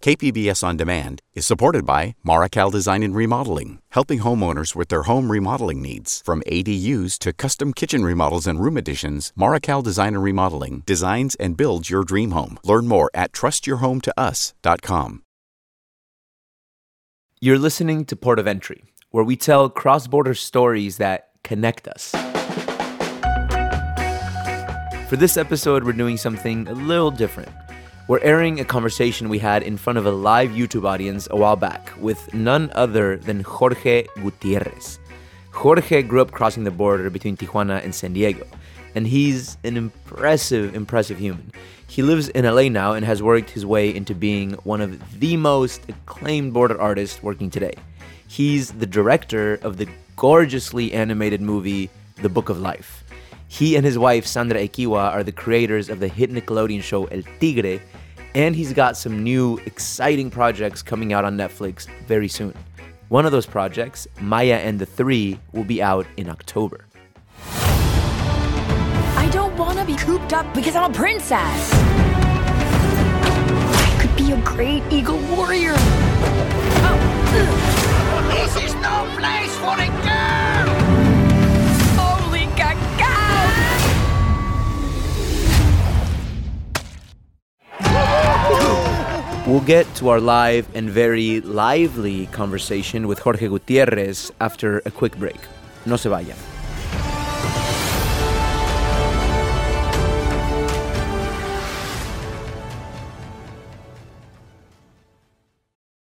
[0.00, 5.30] KPBS On Demand is supported by Marrokal Design and Remodeling, helping homeowners with their home
[5.30, 6.22] remodeling needs.
[6.24, 11.56] From ADUs to custom kitchen remodels and room additions, Marrokal Design and Remodeling designs and
[11.56, 12.60] builds your dream home.
[12.62, 15.22] Learn more at trustyourhometous.com.
[17.40, 22.12] You're listening to Port of Entry, where we tell cross border stories that connect us.
[25.08, 27.50] For this episode, we're doing something a little different.
[28.08, 31.56] We're airing a conversation we had in front of a live YouTube audience a while
[31.56, 34.98] back with none other than Jorge Gutierrez.
[35.50, 38.46] Jorge grew up crossing the border between Tijuana and San Diego,
[38.94, 41.52] and he's an impressive, impressive human.
[41.86, 45.36] He lives in LA now and has worked his way into being one of the
[45.36, 47.74] most acclaimed border artists working today.
[48.26, 51.90] He's the director of the gorgeously animated movie
[52.22, 53.04] The Book of Life.
[53.48, 57.22] He and his wife, Sandra Equihua, are the creators of the hit Nickelodeon show El
[57.40, 57.80] Tigre,
[58.34, 62.54] and he's got some new, exciting projects coming out on Netflix very soon.
[63.08, 66.84] One of those projects, Maya and the Three, will be out in October.
[69.16, 71.72] I don't want to be cooped up because I'm a princess.
[73.72, 75.74] I could be a great eagle warrior.
[75.76, 77.14] Oh.
[78.30, 80.87] This is no place for a girl!
[89.48, 95.16] We'll get to our live and very lively conversation with Jorge Gutierrez after a quick
[95.16, 95.40] break.
[95.86, 96.36] No se vayan.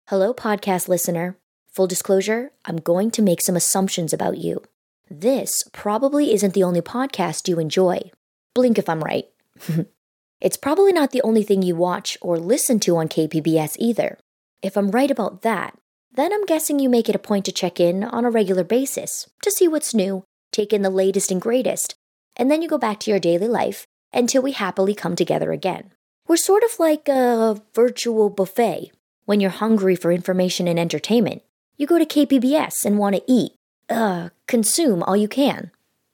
[0.07, 1.37] Hello, podcast listener.
[1.73, 4.63] Full disclosure, I'm going to make some assumptions about you.
[5.11, 8.11] This probably isn't the only podcast you enjoy.
[8.55, 9.27] Blink if I'm right.
[10.41, 14.19] it's probably not the only thing you watch or listen to on KPBS either.
[14.63, 15.77] If I'm right about that,
[16.13, 19.29] then I'm guessing you make it a point to check in on a regular basis
[19.43, 21.95] to see what's new, take in the latest and greatest,
[22.37, 25.91] and then you go back to your daily life until we happily come together again.
[26.27, 28.93] We're sort of like a virtual buffet.
[29.25, 31.43] When you're hungry for information and entertainment,
[31.77, 33.53] you go to KPBS and want to eat,
[33.89, 35.71] uh, consume all you can,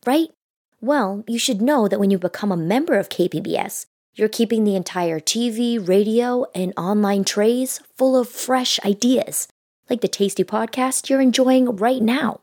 [0.07, 0.29] right?
[0.81, 4.77] Well, you should know that when you become a member of KPBS, you're keeping the
[4.77, 9.49] entire TV, radio, and online trays full of fresh ideas,
[9.91, 12.41] like the tasty podcast you're enjoying right now.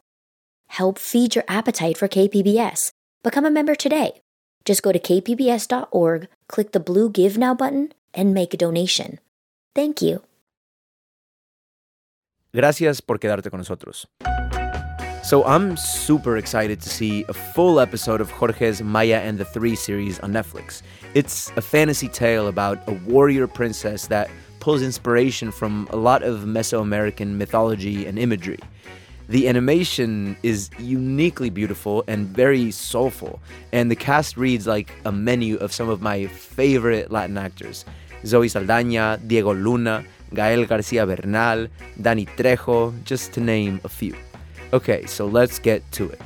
[0.68, 2.92] Help feed your appetite for KPBS.
[3.24, 4.22] Become a member today.
[4.66, 9.20] Just go to kpbs.org, click the blue Give Now button, and make a donation.
[9.74, 10.22] Thank you.
[12.54, 14.08] Gracias por quedarte con nosotros.
[15.32, 19.78] So I'm super excited to see a full episode of Jorge's Maya and the Three
[19.78, 20.82] series on Netflix.
[21.14, 26.42] It's a fantasy tale about a warrior princess that pulls inspiration from a lot of
[26.42, 28.60] Mesoamerican mythology and imagery.
[29.30, 33.40] The animation is uniquely beautiful and very soulful,
[33.72, 37.86] and the cast reads like a menu of some of my favorite Latin actors
[38.26, 40.04] Zoe Saldaña, Diego Luna,
[40.34, 41.70] Gael Garcia Bernal,
[42.02, 44.14] Danny Trejo, just to name a few.
[44.74, 46.22] Okay, so let's get to it.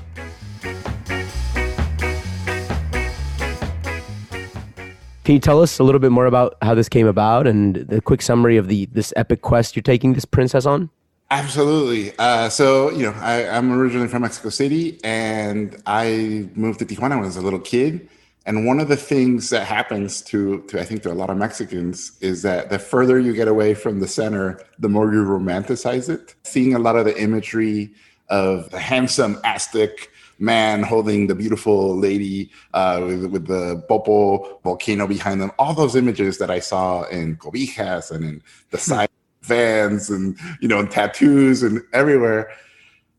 [5.23, 7.99] Can you tell us a little bit more about how this came about and the
[7.99, 10.91] quick summary of the this epic quest you're taking this princess on?
[11.31, 12.13] Absolutely.
[12.19, 17.09] Uh, so, you know, I, I'm originally from Mexico City and I moved to Tijuana
[17.09, 18.07] when I was a little kid.
[18.45, 21.37] And one of the things that happens to, to, I think, to a lot of
[21.37, 26.07] Mexicans is that the further you get away from the center, the more you romanticize
[26.07, 26.35] it.
[26.43, 27.91] Seeing a lot of the imagery
[28.29, 30.09] of the handsome Aztec
[30.39, 35.95] man holding the beautiful lady uh, with, with, the Popo volcano behind them, all those
[35.95, 39.09] images that I saw in Cobijas and in the side
[39.43, 42.51] vans and, you know, and tattoos and everywhere.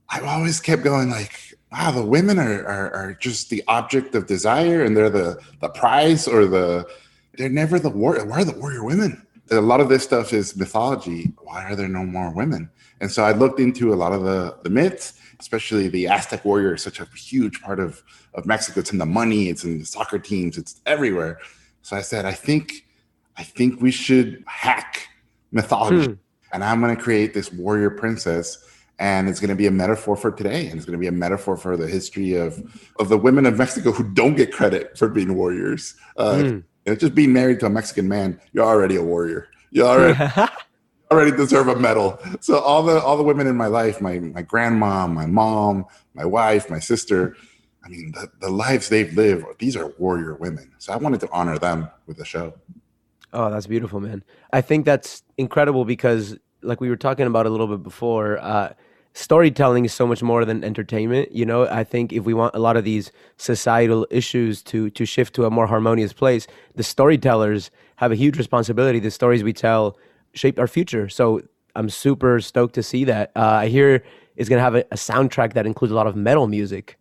[0.08, 4.26] I've always kept going like, wow, the women are, are, are just the object of
[4.26, 6.86] desire and they're the, the prize or the,
[7.34, 8.24] they're never the warrior.
[8.24, 9.26] Why are the warrior women?
[9.50, 11.32] A lot of this stuff is mythology.
[11.42, 12.70] Why are there no more women?
[13.00, 16.74] And so I looked into a lot of the, the myths, especially the Aztec warrior
[16.74, 18.02] is such a huge part of,
[18.34, 18.80] of Mexico.
[18.80, 21.38] It's in the money, it's in the soccer teams, it's everywhere.
[21.82, 22.86] So I said, I think,
[23.36, 25.08] I think we should hack
[25.52, 26.06] mythology.
[26.06, 26.14] Hmm.
[26.52, 28.66] And I'm going to create this warrior princess
[28.98, 31.12] and it's going to be a metaphor for today and it's going to be a
[31.12, 32.58] metaphor for the history of
[32.98, 36.64] of the women of mexico who don't get credit for being warriors uh, mm.
[36.98, 40.50] just being married to a mexican man you're already a warrior You're already
[41.10, 44.42] already deserve a medal so all the all the women in my life my my
[44.42, 47.36] grandma my mom my wife my sister
[47.84, 51.28] i mean the, the lives they've lived these are warrior women so i wanted to
[51.30, 52.52] honor them with the show
[53.32, 54.24] Oh, that's beautiful, man.
[54.52, 58.72] I think that's incredible because, like we were talking about a little bit before, uh,
[59.12, 61.32] storytelling is so much more than entertainment.
[61.32, 65.04] You know, I think if we want a lot of these societal issues to to
[65.04, 69.00] shift to a more harmonious place, the storytellers have a huge responsibility.
[69.00, 69.98] The stories we tell
[70.36, 71.08] shape our future.
[71.08, 71.40] So
[71.74, 73.32] I'm super stoked to see that.
[73.34, 74.04] Uh, I hear
[74.36, 76.98] is going to have a, a, soundtrack that includes a lot of metal music.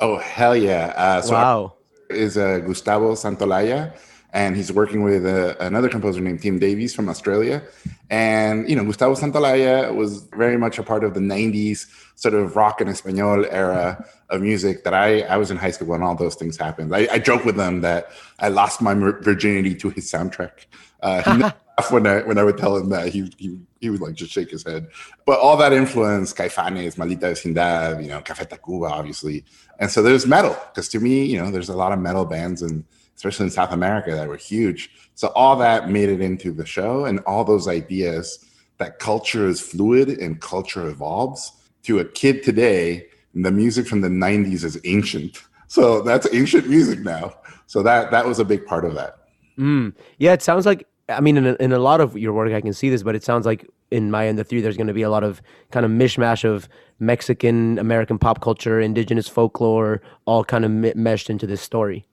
[0.00, 0.94] Oh hell yeah!
[0.96, 1.74] Uh, so wow,
[2.08, 3.92] is uh, Gustavo Santaolalla
[4.32, 7.62] and he's working with uh, another composer named Tim Davies from Australia.
[8.10, 11.86] And you know, Gustavo Santaolalla was very much a part of the '90s
[12.16, 14.84] sort of rock en español era of music.
[14.84, 16.94] That I I was in high school when all those things happened.
[16.94, 20.66] I, I joke with them that I lost my virginity to his soundtrack.
[21.02, 21.52] Uh,
[21.90, 24.50] when I when I would tell him that, he he he would like just shake
[24.50, 24.88] his head.
[25.24, 29.44] But all that influence, Caifanes, Maldita Vecindad, you know, Café Tacuba, obviously.
[29.78, 32.60] And so there's metal because to me, you know, there's a lot of metal bands
[32.62, 32.84] and
[33.20, 34.90] especially in South America, that were huge.
[35.14, 38.46] So all that made it into the show, and all those ideas
[38.78, 41.52] that culture is fluid and culture evolves.
[41.82, 45.42] To a kid today, the music from the '90s is ancient.
[45.68, 47.34] So that's ancient music now.
[47.66, 49.18] So that that was a big part of that.
[49.58, 49.94] Mm.
[50.18, 50.86] Yeah, it sounds like.
[51.10, 53.16] I mean, in a, in a lot of your work, I can see this, but
[53.16, 55.42] it sounds like in Maya and the Three, there's going to be a lot of
[55.72, 56.68] kind of mishmash of
[57.00, 62.06] Mexican American pop culture, indigenous folklore, all kind of meshed into this story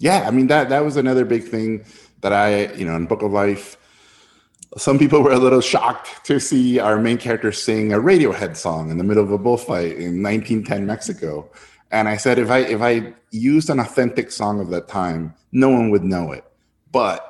[0.00, 1.84] yeah, I mean that that was another big thing
[2.22, 3.76] that I, you know, in Book of Life,
[4.76, 8.90] some people were a little shocked to see our main character sing a Radiohead song
[8.90, 11.48] in the middle of a bullfight in 1910 Mexico.
[11.90, 15.68] And I said, if I if I used an authentic song of that time, no
[15.68, 16.44] one would know it.
[16.92, 17.26] But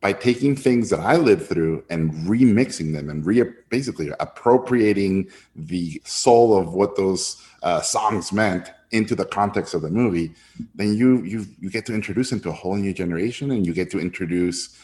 [0.00, 6.00] by taking things that I lived through and remixing them and re basically appropriating the
[6.04, 10.32] soul of what those uh, songs meant into the context of the movie,
[10.74, 13.90] then you you you get to introduce into a whole new generation, and you get
[13.92, 14.76] to introduce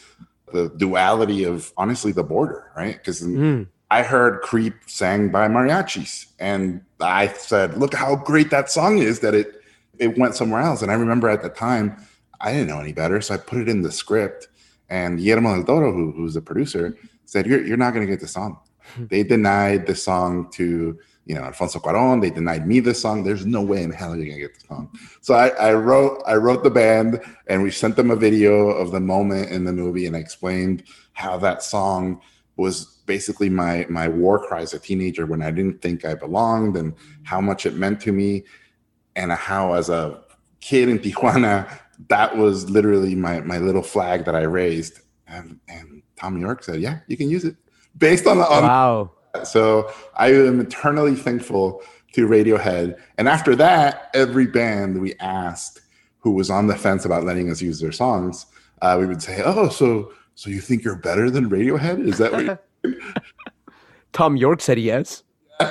[0.53, 2.97] the duality of honestly the border, right?
[2.97, 3.67] Because mm.
[3.91, 9.19] I heard "Creep" sang by mariachis, and I said, "Look how great that song is!"
[9.19, 9.61] That it
[9.99, 10.81] it went somewhere else.
[10.81, 11.97] And I remember at the time,
[12.39, 14.47] I didn't know any better, so I put it in the script.
[14.89, 18.21] And Guillermo del Toro, who, who's the producer, said, "You're you're not going to get
[18.21, 18.59] the song."
[19.09, 22.21] they denied the song to you know, Alfonso Cuaron.
[22.21, 23.23] They denied me the song.
[23.23, 24.89] There's no way in hell you're gonna get the song.
[25.19, 28.91] So I, I wrote I wrote the band and we sent them a video of
[28.91, 30.83] the moment in the movie and I explained
[31.13, 32.21] how that song
[32.55, 36.77] was basically my my war cry as a teenager when I didn't think I belonged
[36.77, 36.93] and
[37.23, 38.45] how much it meant to me
[39.17, 40.23] and how as a
[40.61, 41.69] kid in Tijuana
[42.07, 46.79] that was literally my my little flag that I raised and and Thom Yorke said
[46.79, 47.57] yeah you can use it
[47.97, 49.11] based on the on, wow
[49.45, 51.81] so I am eternally thankful
[52.13, 52.97] to Radiohead.
[53.17, 55.81] And after that, every band we asked
[56.19, 58.45] who was on the fence about letting us use their songs,
[58.81, 62.07] uh, we would say, "Oh, so so you think you're better than Radiohead?
[62.07, 62.67] Is that what?"
[64.13, 65.23] Thom Yorke said yes.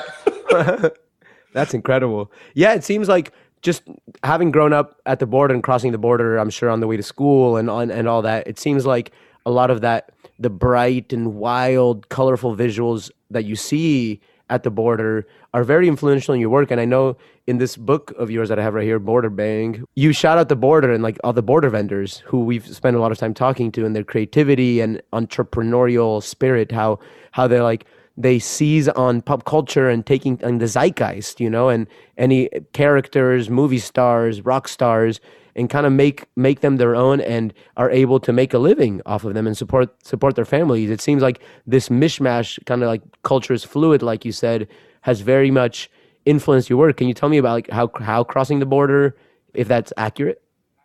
[1.52, 2.30] That's incredible.
[2.54, 3.32] Yeah, it seems like
[3.62, 3.82] just
[4.22, 6.96] having grown up at the border and crossing the border, I'm sure on the way
[6.96, 8.46] to school and on and all that.
[8.46, 9.12] It seems like
[9.46, 14.70] a lot of that the bright and wild, colorful visuals that you see at the
[14.70, 16.70] border are very influential in your work.
[16.70, 19.84] And I know in this book of yours that I have right here, Border Bang,
[19.94, 23.00] you shout out the border and like all the border vendors who we've spent a
[23.00, 26.98] lot of time talking to and their creativity and entrepreneurial spirit, how
[27.32, 27.86] how they're like
[28.16, 33.50] they seize on pop culture and taking on the zeitgeist, you know, and any characters,
[33.50, 35.20] movie stars, rock stars,
[35.56, 39.00] and kind of make make them their own and are able to make a living
[39.06, 40.90] off of them and support support their families.
[40.90, 44.68] It seems like this mishmash kind of like culture is fluid, like you said,
[45.00, 45.90] has very much
[46.26, 46.98] influenced your work.
[46.98, 49.16] Can you tell me about like how how crossing the border,
[49.54, 50.42] if that's accurate?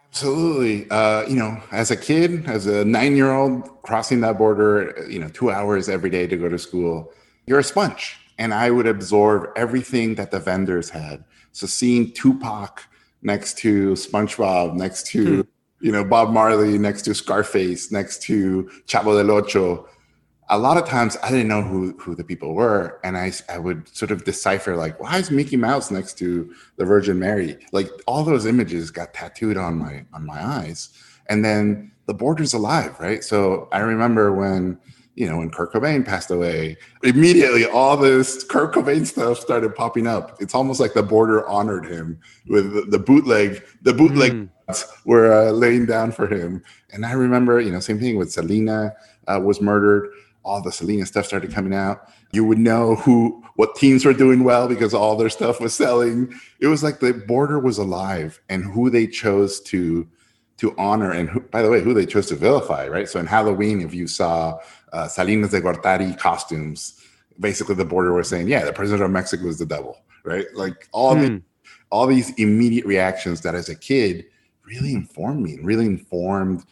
[0.08, 0.90] Absolutely.
[0.90, 5.20] Uh, you know, as a kid, as a nine year old crossing that border, you
[5.20, 7.14] know, two hours every day to go to school,
[7.46, 8.18] you're a sponge.
[8.38, 11.24] And I would absorb everything that the vendors had.
[11.52, 12.88] So seeing Tupac
[13.22, 15.86] next to SpongeBob, next to hmm.
[15.86, 19.88] you know Bob Marley, next to Scarface, next to Chavo del Ocho.
[20.50, 23.58] A lot of times I didn't know who who the people were, and I I
[23.58, 27.58] would sort of decipher like, why is Mickey Mouse next to the Virgin Mary?
[27.72, 30.90] Like all those images got tattooed on my on my eyes,
[31.28, 33.24] and then the border's alive, right?
[33.24, 34.78] So I remember when
[35.16, 40.08] you know, when Kurt Cobain passed away, immediately all this Kurt Cobain stuff started popping
[40.08, 40.42] up.
[40.42, 44.86] It's almost like the border honored him with the, bootleg, the bootleg mm.
[45.06, 46.64] were uh, laying down for him.
[46.94, 48.94] And I remember, you know, same thing with Selena
[49.28, 50.12] uh, was murdered.
[50.44, 52.08] All the Selena stuff started coming out.
[52.32, 56.34] You would know who, what teams were doing well because all their stuff was selling.
[56.60, 60.08] It was like the border was alive and who they chose to
[60.62, 63.10] to honor and who, by the way, who they chose to vilify, right?
[63.10, 64.60] So in Halloween, if you saw
[64.92, 67.02] uh, Salinas de Gortari costumes,
[67.40, 70.46] basically the border was saying, yeah, the president of Mexico is the devil, right?
[70.54, 71.22] Like all Hmm.
[71.22, 71.42] the
[71.92, 74.26] all these immediate reactions that as a kid
[74.66, 76.64] really informed me, really informed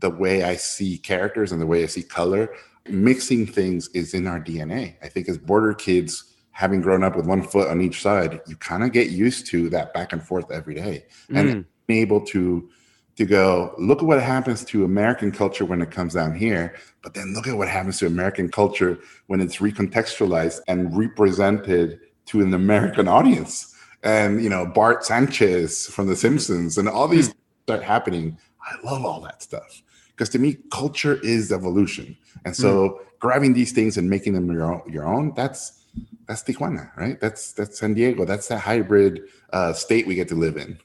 [0.00, 2.50] the way I see characters and the way I see color.
[2.88, 4.96] Mixing things is in our DNA.
[5.00, 8.56] I think as border kids, having grown up with one foot on each side, you
[8.56, 11.04] kind of get used to that back and forth every day.
[11.30, 12.68] And being able to
[13.16, 17.14] to go, look at what happens to American culture when it comes down here, but
[17.14, 22.52] then look at what happens to American culture when it's recontextualized and represented to an
[22.52, 23.74] American audience.
[24.02, 28.36] And you know, Bart Sanchez from The Simpsons and all these start happening.
[28.62, 32.16] I love all that stuff because to me, culture is evolution.
[32.44, 35.84] And so, grabbing these things and making them your own, your own that's
[36.26, 37.20] that's Tijuana, right?
[37.20, 38.24] That's that's San Diego.
[38.24, 40.78] That's that hybrid uh, state we get to live in.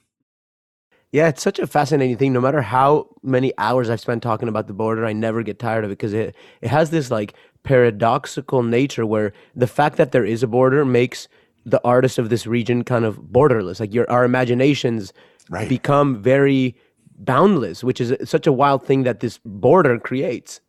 [1.12, 2.32] Yeah, it's such a fascinating thing.
[2.32, 5.84] No matter how many hours I've spent talking about the border, I never get tired
[5.84, 10.24] of it because it it has this like paradoxical nature where the fact that there
[10.24, 11.26] is a border makes
[11.66, 13.80] the artists of this region kind of borderless.
[13.80, 15.12] Like your our imaginations
[15.50, 15.68] Right.
[15.68, 16.76] become very
[17.18, 20.60] boundless, which is such a wild thing that this border creates.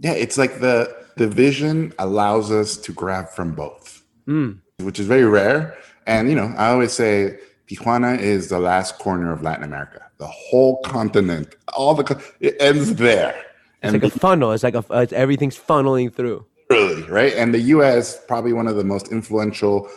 [0.00, 4.52] Yeah, it's like the the vision allows us to grab from both, hmm.
[4.80, 5.76] which is very rare.
[6.06, 7.38] And you know, I always say
[7.74, 10.02] Tijuana is the last corner of Latin America.
[10.18, 13.40] The whole continent, all the it ends there.
[13.82, 14.52] It's like a funnel.
[14.52, 16.46] It's like a, it's, everything's funneling through.
[16.70, 17.34] Really, right?
[17.34, 19.88] And the US, probably one of the most influential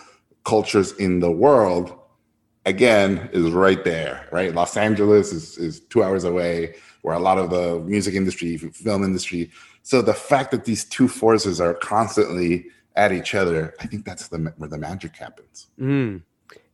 [0.43, 1.97] cultures in the world,
[2.65, 4.53] again, is right there, right?
[4.53, 9.03] Los Angeles is, is two hours away, where a lot of the music industry, film
[9.03, 9.51] industry.
[9.83, 12.65] So the fact that these two forces are constantly
[12.97, 15.67] at each other, I think that's the where the magic happens.
[15.79, 16.23] Mm.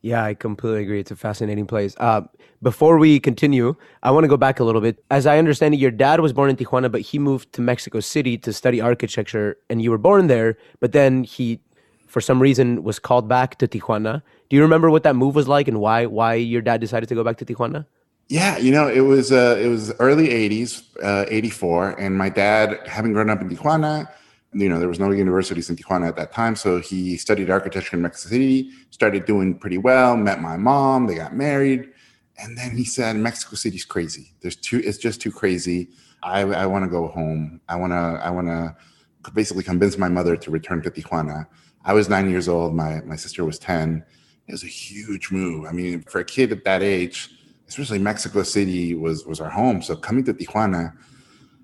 [0.03, 0.99] Yeah, I completely agree.
[0.99, 1.95] It's a fascinating place.
[1.97, 2.23] Uh,
[2.61, 5.01] before we continue, I want to go back a little bit.
[5.09, 8.01] As I understand it, your dad was born in Tijuana, but he moved to Mexico
[8.01, 10.57] City to study architecture, and you were born there.
[10.81, 11.61] But then he,
[12.05, 14.21] for some reason, was called back to Tijuana.
[14.49, 17.15] Do you remember what that move was like, and why why your dad decided to
[17.15, 17.85] go back to Tijuana?
[18.27, 22.77] Yeah, you know, it was uh, it was early '80s, uh, '84, and my dad,
[22.87, 24.09] having grown up in Tijuana,
[24.53, 27.95] you know, there was no universities in Tijuana at that time, so he studied architecture
[27.95, 31.89] in Mexico City, started doing pretty well, met my mom, they got married,
[32.37, 34.33] and then he said, "Mexico City's crazy.
[34.41, 35.89] There's too, it's just too crazy.
[36.23, 37.61] I, I want to go home.
[37.67, 38.75] I want to, I want to
[39.33, 41.45] basically convince my mother to return to Tijuana."
[41.85, 42.73] I was nine years old.
[42.73, 44.03] My my sister was ten.
[44.47, 45.65] It was a huge move.
[45.65, 47.29] I mean, for a kid at that age
[47.67, 49.81] especially Mexico City was was our home.
[49.81, 50.93] So coming to Tijuana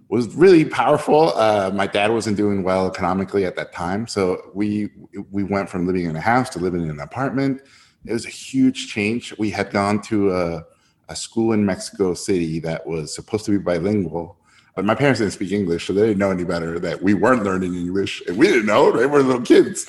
[0.09, 1.33] was really powerful.
[1.35, 4.89] Uh, my dad wasn't doing well economically at that time, so we
[5.31, 7.61] we went from living in a house to living in an apartment.
[8.05, 9.37] It was a huge change.
[9.37, 10.63] We had gone to a,
[11.09, 14.37] a school in Mexico City that was supposed to be bilingual,
[14.75, 17.43] but my parents didn't speak English, so they didn't know any better that we weren't
[17.43, 18.91] learning English, and we didn't know.
[18.91, 19.85] Right, we're little kids.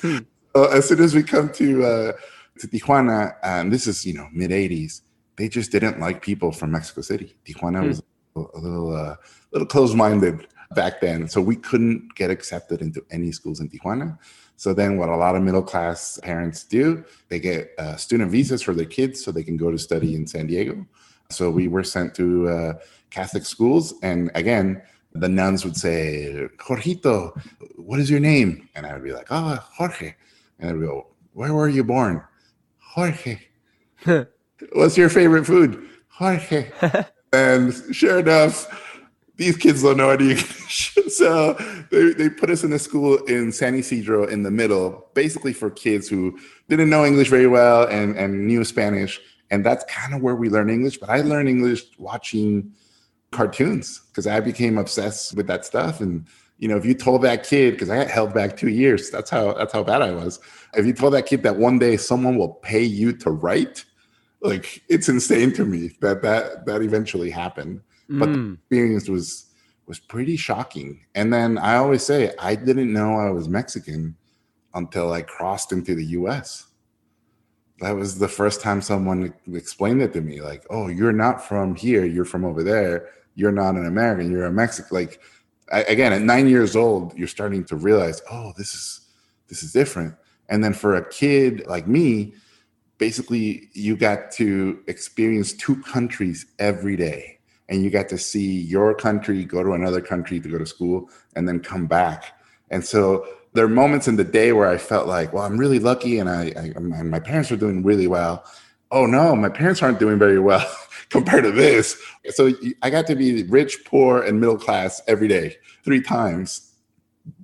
[0.53, 2.11] So as soon as we come to uh,
[2.59, 5.01] to Tijuana, and this is you know mid '80s
[5.41, 7.35] they just didn't like people from Mexico City.
[7.45, 8.03] Tijuana was
[8.35, 9.15] a little uh,
[9.51, 14.17] little closed minded back then, so we couldn't get accepted into any schools in Tijuana.
[14.55, 18.61] So then, what a lot of middle class parents do, they get uh, student visas
[18.61, 20.85] for their kids so they can go to study in San Diego.
[21.29, 22.73] So we were sent to uh,
[23.09, 24.81] Catholic schools, and again,
[25.13, 27.33] the nuns would say, "Jorgito,
[27.75, 30.15] what is your name?" And I would be like, "Oh, Jorge,"
[30.59, 32.23] and I'd go, "Where were you born?"
[32.91, 33.39] Jorge.
[34.73, 35.87] What's your favorite food?
[36.09, 36.69] Jorge.
[37.33, 38.67] and sure enough,
[39.37, 40.97] these kids don't know any English.
[41.09, 41.53] so
[41.89, 45.69] they, they put us in a school in San Isidro in the middle, basically for
[45.69, 46.37] kids who
[46.69, 49.19] didn't know English very well and, and knew Spanish.
[49.49, 50.97] And that's kind of where we learn English.
[50.97, 52.71] But I learned English watching
[53.31, 56.01] cartoons because I became obsessed with that stuff.
[56.01, 56.25] And
[56.59, 59.31] you know, if you told that kid, because I got held back two years, that's
[59.31, 60.39] how that's how bad I was.
[60.75, 63.83] If you told that kid that one day someone will pay you to write,
[64.41, 67.81] like it's insane to me that that that eventually happened.
[68.09, 68.53] But the mm.
[68.55, 69.45] experience was
[69.87, 71.05] was pretty shocking.
[71.15, 74.15] And then I always say I didn't know I was Mexican
[74.73, 76.67] until I crossed into the U.S.
[77.79, 81.75] That was the first time someone explained it to me, like, "Oh, you're not from
[81.75, 82.05] here.
[82.05, 83.09] You're from over there.
[83.35, 84.31] You're not an American.
[84.31, 85.19] You're a Mexican." Like,
[85.71, 89.01] I, again, at nine years old, you're starting to realize, "Oh, this is
[89.47, 90.15] this is different."
[90.49, 92.33] And then for a kid like me,
[93.01, 98.93] basically you got to experience two countries every day and you got to see your
[98.93, 102.19] country go to another country to go to school and then come back
[102.69, 105.79] and so there are moments in the day where i felt like well i'm really
[105.79, 108.45] lucky and i, I and my parents are doing really well
[108.91, 110.65] oh no my parents aren't doing very well
[111.09, 112.01] compared to this.
[112.29, 112.53] So
[112.83, 116.67] i got to be rich, poor, and middle class every day, three times,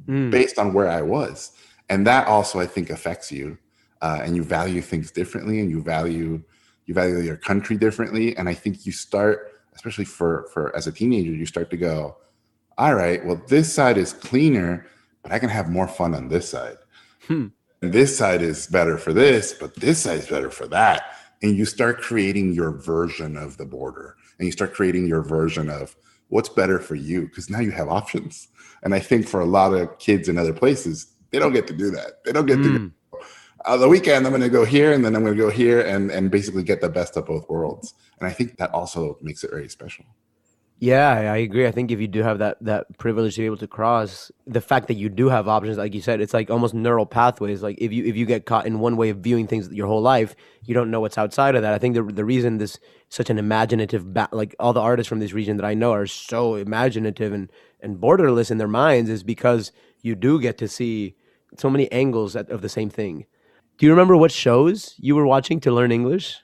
[0.07, 0.31] Mm.
[0.31, 1.51] based on where I was.
[1.89, 3.57] And that also, I think, affects you,
[4.01, 6.41] uh, and you value things differently, and you value
[6.85, 8.35] you value your country differently.
[8.37, 12.17] And I think you start, especially for for as a teenager, you start to go,
[12.77, 14.85] all right, well, this side is cleaner,
[15.23, 16.77] but I can have more fun on this side.
[17.27, 17.47] Hmm.
[17.81, 21.03] And this side is better for this, but this side is better for that.
[21.43, 25.69] And you start creating your version of the border, and you start creating your version
[25.69, 25.95] of
[26.29, 28.47] what's better for you because now you have options.
[28.83, 31.73] And I think for a lot of kids in other places, they don't get to
[31.73, 32.23] do that.
[32.25, 32.77] They don't get to Mm.
[32.77, 32.91] go,
[33.67, 35.81] uh, the weekend, I'm going to go here and then I'm going to go here
[35.81, 37.93] and, and basically get the best of both worlds.
[38.19, 40.05] And I think that also makes it very special.
[40.79, 41.65] Yeah, I agree.
[41.65, 44.61] I think if you do have that that privilege to be able to cross, the
[44.61, 47.63] fact that you do have options, like you said, it's like almost neural pathways.
[47.63, 50.03] Like if you if you get caught in one way of viewing things your whole
[50.03, 51.73] life, you don't know what's outside of that.
[51.73, 52.77] I think the the reason this
[53.09, 56.05] such an imaginative, ba- like all the artists from this region that I know are
[56.05, 59.71] so imaginative and and borderless in their minds, is because
[60.03, 61.15] you do get to see
[61.57, 63.25] so many angles at, of the same thing.
[63.77, 66.37] Do you remember what shows you were watching to learn English?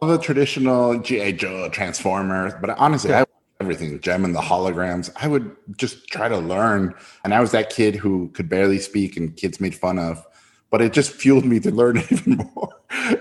[0.00, 1.32] All the traditional G.I.
[1.32, 3.24] Joe, Transformers, but honestly, I
[3.60, 5.10] everything, Jem and the holograms.
[5.16, 6.94] I would just try to learn.
[7.24, 10.24] And I was that kid who could barely speak and kids made fun of,
[10.70, 12.68] but it just fueled me to learn even more.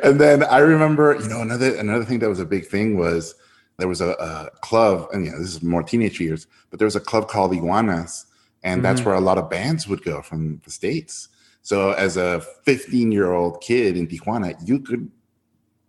[0.04, 3.36] And then I remember, you know, another another thing that was a big thing was
[3.78, 6.86] there was a, a club, and you know, this is more teenage years, but there
[6.86, 8.26] was a club called Iguanas,
[8.64, 9.06] and that's Mhm.
[9.06, 11.28] where a lot of bands would go from the States.
[11.66, 15.10] So as a 15 year old kid in Tijuana, you could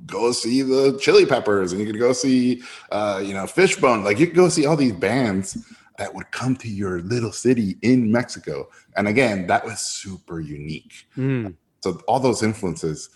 [0.06, 4.02] go see the Chili Peppers and you could go see, uh, you know, Fishbone.
[4.02, 5.58] Like you could go see all these bands
[5.98, 8.70] that would come to your little city in Mexico.
[8.96, 11.08] And again, that was super unique.
[11.14, 11.54] Mm.
[11.82, 13.10] So all those influences,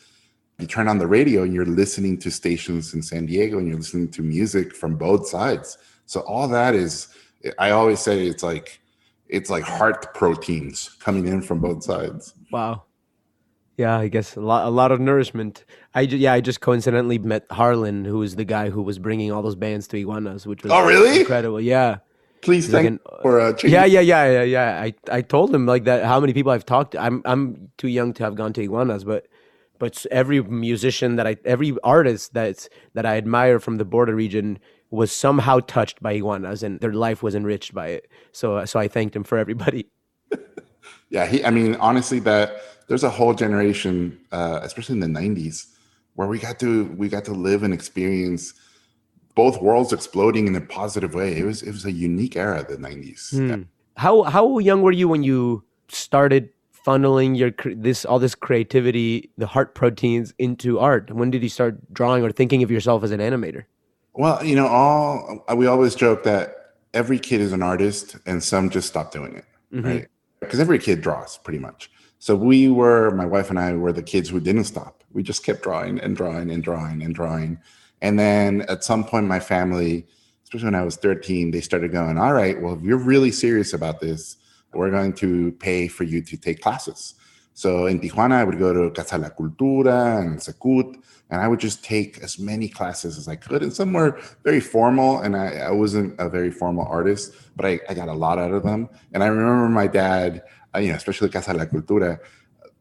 [0.59, 3.79] you turn on the radio and you're listening to stations in San Diego and you're
[3.79, 5.79] listening to music from both sides.
[6.05, 7.09] So all that is,
[7.59, 8.80] I always say it's like,
[9.31, 12.35] it's like heart proteins coming in from both sides.
[12.51, 12.85] Wow.
[13.77, 15.65] Yeah, I guess a lot, a lot of nourishment.
[15.95, 19.33] I ju- yeah, I just coincidentally met Harlan, who was the guy who was bringing
[19.33, 21.21] all those bands to Iguanas, which was Oh, really?
[21.21, 21.61] incredible.
[21.61, 21.99] Yeah,
[22.43, 24.83] Please He's like thank an- for uh, yeah, yeah, yeah, yeah, yeah.
[24.83, 26.05] I I told him like that.
[26.05, 26.99] How many people I've talked to?
[27.01, 29.27] I'm I'm too young to have gone to Iguanas, but
[29.79, 34.59] but every musician that I, every artist that's that I admire from the border region
[34.91, 38.11] was somehow touched by Iguanas, and their life was enriched by it.
[38.33, 39.87] So so I thanked him for everybody.
[41.11, 41.45] Yeah, he.
[41.45, 45.67] I mean, honestly, that there's a whole generation, uh, especially in the '90s,
[46.15, 48.55] where we got to we got to live and experience
[49.35, 51.37] both worlds exploding in a positive way.
[51.37, 53.31] It was it was a unique era, the '90s.
[53.31, 53.63] Hmm.
[53.97, 56.51] How how young were you when you started
[56.87, 61.13] funneling your this all this creativity, the heart proteins into art?
[61.13, 63.65] When did you start drawing or thinking of yourself as an animator?
[64.15, 68.69] Well, you know, all we always joke that every kid is an artist, and some
[68.71, 69.85] just stop doing it, Mhm.
[69.85, 70.09] right?
[70.41, 71.91] Because every kid draws pretty much.
[72.19, 75.05] So we were, my wife and I were the kids who didn't stop.
[75.13, 77.59] We just kept drawing and drawing and drawing and drawing.
[78.03, 80.07] And then at some point, my family,
[80.45, 83.73] especially when I was 13, they started going, All right, well, if you're really serious
[83.73, 84.37] about this,
[84.75, 87.15] we're going to pay for you to take classes.
[87.61, 90.97] So in Tijuana, I would go to Casa La Cultura and CECUT,
[91.29, 93.63] and I would just take as many classes as I could.
[93.63, 97.79] And some were very formal, and I, I wasn't a very formal artist, but I,
[97.87, 98.89] I got a lot out of them.
[99.13, 100.43] And I remember my dad,
[100.75, 102.19] uh, you know, especially Casa La Cultura,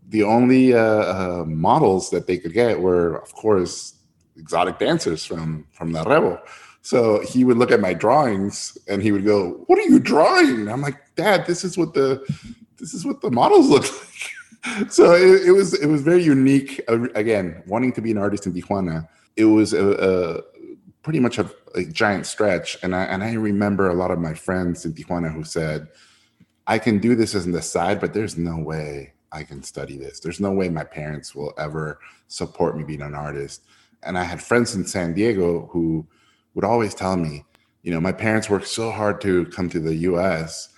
[0.07, 3.95] the only uh, uh, models that they could get were, of course,
[4.37, 6.39] exotic dancers from from La Revo.
[6.83, 10.61] So he would look at my drawings and he would go, "What are you drawing?"
[10.61, 12.23] And I'm like, "Dad, this is what the
[12.77, 14.38] this is what the models look like."
[14.89, 16.81] so it, it was it was very unique.
[16.87, 20.41] Uh, Again, wanting to be an artist in Tijuana, it was a, a
[21.01, 22.77] pretty much a, a giant stretch.
[22.83, 25.87] And I and I remember a lot of my friends in Tijuana who said,
[26.67, 30.19] "I can do this as an aside, but there's no way I can study this.
[30.19, 33.63] There's no way my parents will ever support me being an artist."
[34.03, 36.05] And I had friends in San Diego who
[36.53, 37.45] would always tell me,
[37.83, 40.69] you know, my parents worked so hard to come to the US.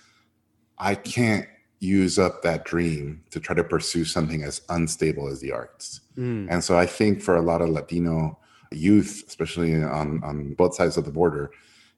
[0.78, 1.46] I can't
[1.82, 6.00] use up that dream to try to pursue something as unstable as the arts.
[6.16, 6.46] Mm.
[6.48, 8.38] And so I think for a lot of Latino
[8.70, 11.50] youth, especially on, on both sides of the border,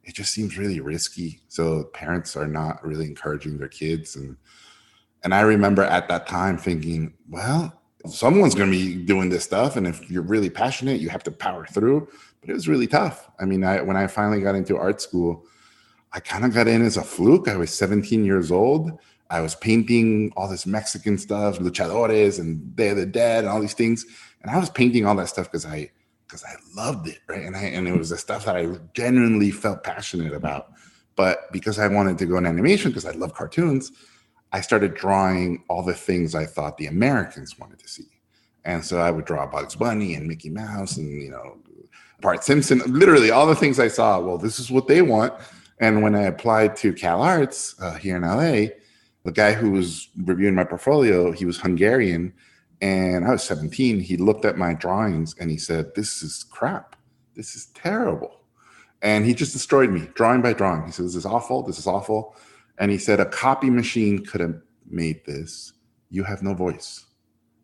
[0.02, 1.40] it just seems really risky.
[1.48, 4.16] So parents are not really encouraging their kids.
[4.16, 4.36] And
[5.22, 9.76] and I remember at that time thinking, well, someone's gonna be doing this stuff.
[9.76, 12.08] And if you're really passionate, you have to power through.
[12.40, 13.30] But it was really tough.
[13.38, 15.46] I mean, I when I finally got into art school,
[16.12, 17.48] I kind of got in as a fluke.
[17.48, 18.98] I was 17 years old.
[19.34, 23.74] I was painting all this Mexican stuff, luchadores and of the Dead and all these
[23.74, 24.06] things.
[24.42, 25.90] And I was painting all that stuff because I
[26.28, 27.42] because I loved it, right?
[27.42, 30.68] And I and it was the stuff that I genuinely felt passionate about.
[31.16, 33.90] But because I wanted to go in animation because I love cartoons,
[34.52, 38.06] I started drawing all the things I thought the Americans wanted to see.
[38.64, 41.58] And so I would draw Bugs Bunny and Mickey Mouse and you know
[42.20, 44.20] Bart Simpson, literally all the things I saw.
[44.20, 45.34] Well, this is what they want.
[45.80, 48.74] And when I applied to Cal Arts uh, here in LA,
[49.24, 52.32] the guy who was reviewing my portfolio, he was Hungarian,
[52.80, 54.00] and I was 17.
[54.00, 56.96] He looked at my drawings and he said, "This is crap.
[57.34, 58.40] This is terrible."
[59.00, 60.84] And he just destroyed me, drawing by drawing.
[60.84, 61.62] He said, "This is awful.
[61.62, 62.36] This is awful."
[62.78, 65.72] And he said, "A copy machine could have made this.
[66.10, 67.06] You have no voice.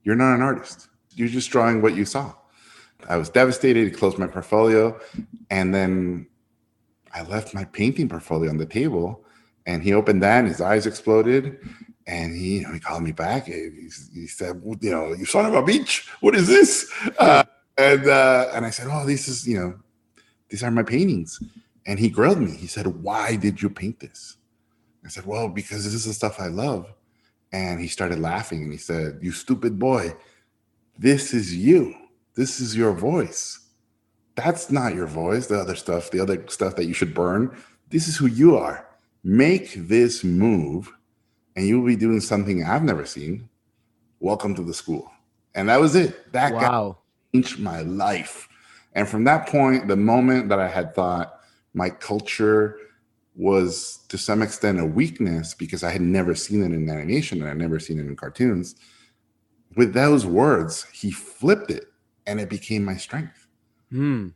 [0.02, 0.88] You're not an artist.
[1.14, 2.34] You're just drawing what you saw."
[3.08, 3.84] I was devastated.
[3.84, 4.98] He closed my portfolio,
[5.50, 6.26] and then
[7.12, 9.24] I left my painting portfolio on the table
[9.66, 11.58] and he opened that and his eyes exploded
[12.06, 13.46] and he, you know, he called me back.
[13.46, 16.90] He, he said, you know, you son of a beach, what is this?
[17.18, 17.44] Uh,
[17.78, 19.78] and uh, and I said, oh, this is, you know,
[20.48, 21.42] these are my paintings.
[21.86, 22.56] And he grilled me.
[22.56, 24.36] He said, why did you paint this?
[25.04, 26.92] I said, well, because this is the stuff I love.
[27.52, 30.14] And he started laughing and he said, you stupid boy,
[30.98, 31.94] this is you.
[32.34, 33.58] This is your voice.
[34.34, 37.56] That's not your voice, the other stuff, the other stuff that you should burn.
[37.88, 38.86] This is who you are
[39.22, 40.92] make this move
[41.56, 43.48] and you will be doing something I've never seen.
[44.20, 45.10] Welcome to the school.
[45.54, 46.32] And that was it.
[46.32, 46.98] That wow.
[47.32, 48.48] changed my life.
[48.94, 51.40] And from that point, the moment that I had thought
[51.74, 52.78] my culture
[53.36, 57.50] was to some extent a weakness because I had never seen it in animation and
[57.50, 58.74] I'd never seen it in cartoons.
[59.76, 61.86] With those words, he flipped it
[62.26, 63.46] and it became my strength.
[63.90, 64.28] Hmm.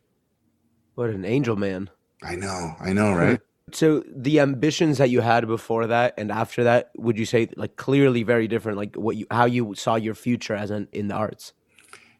[0.95, 1.91] What an angel man.
[2.23, 3.41] I know, I know, right?
[3.75, 7.77] So the ambitions that you had before that and after that, would you say like
[7.77, 8.79] clearly very different?
[8.79, 11.53] Like what you how you saw your future as an in the arts?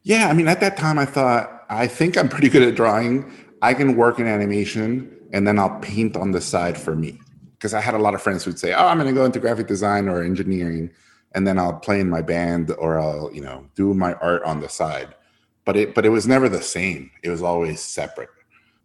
[0.03, 3.31] Yeah, I mean, at that time, I thought I think I'm pretty good at drawing.
[3.61, 7.19] I can work in animation, and then I'll paint on the side for me.
[7.53, 9.39] Because I had a lot of friends who'd say, "Oh, I'm going to go into
[9.39, 10.91] graphic design or engineering,
[11.33, 14.59] and then I'll play in my band or I'll, you know, do my art on
[14.59, 15.15] the side."
[15.63, 17.09] But it, but it was never the same.
[17.23, 18.29] It was always separate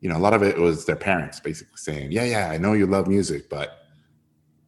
[0.01, 2.73] you know, a lot of it was their parents basically saying, "Yeah, yeah, I know
[2.73, 3.79] you love music, but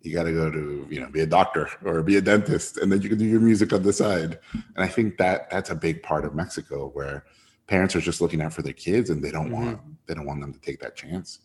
[0.02, 2.92] you got to go to you know be a doctor or be a dentist, and
[2.92, 5.74] then you can do your music on the side." And I think that that's a
[5.74, 7.24] big part of Mexico where
[7.66, 9.64] parents are just looking out for their kids and they don't mm-hmm.
[9.64, 11.40] want they don't want them to take that chance.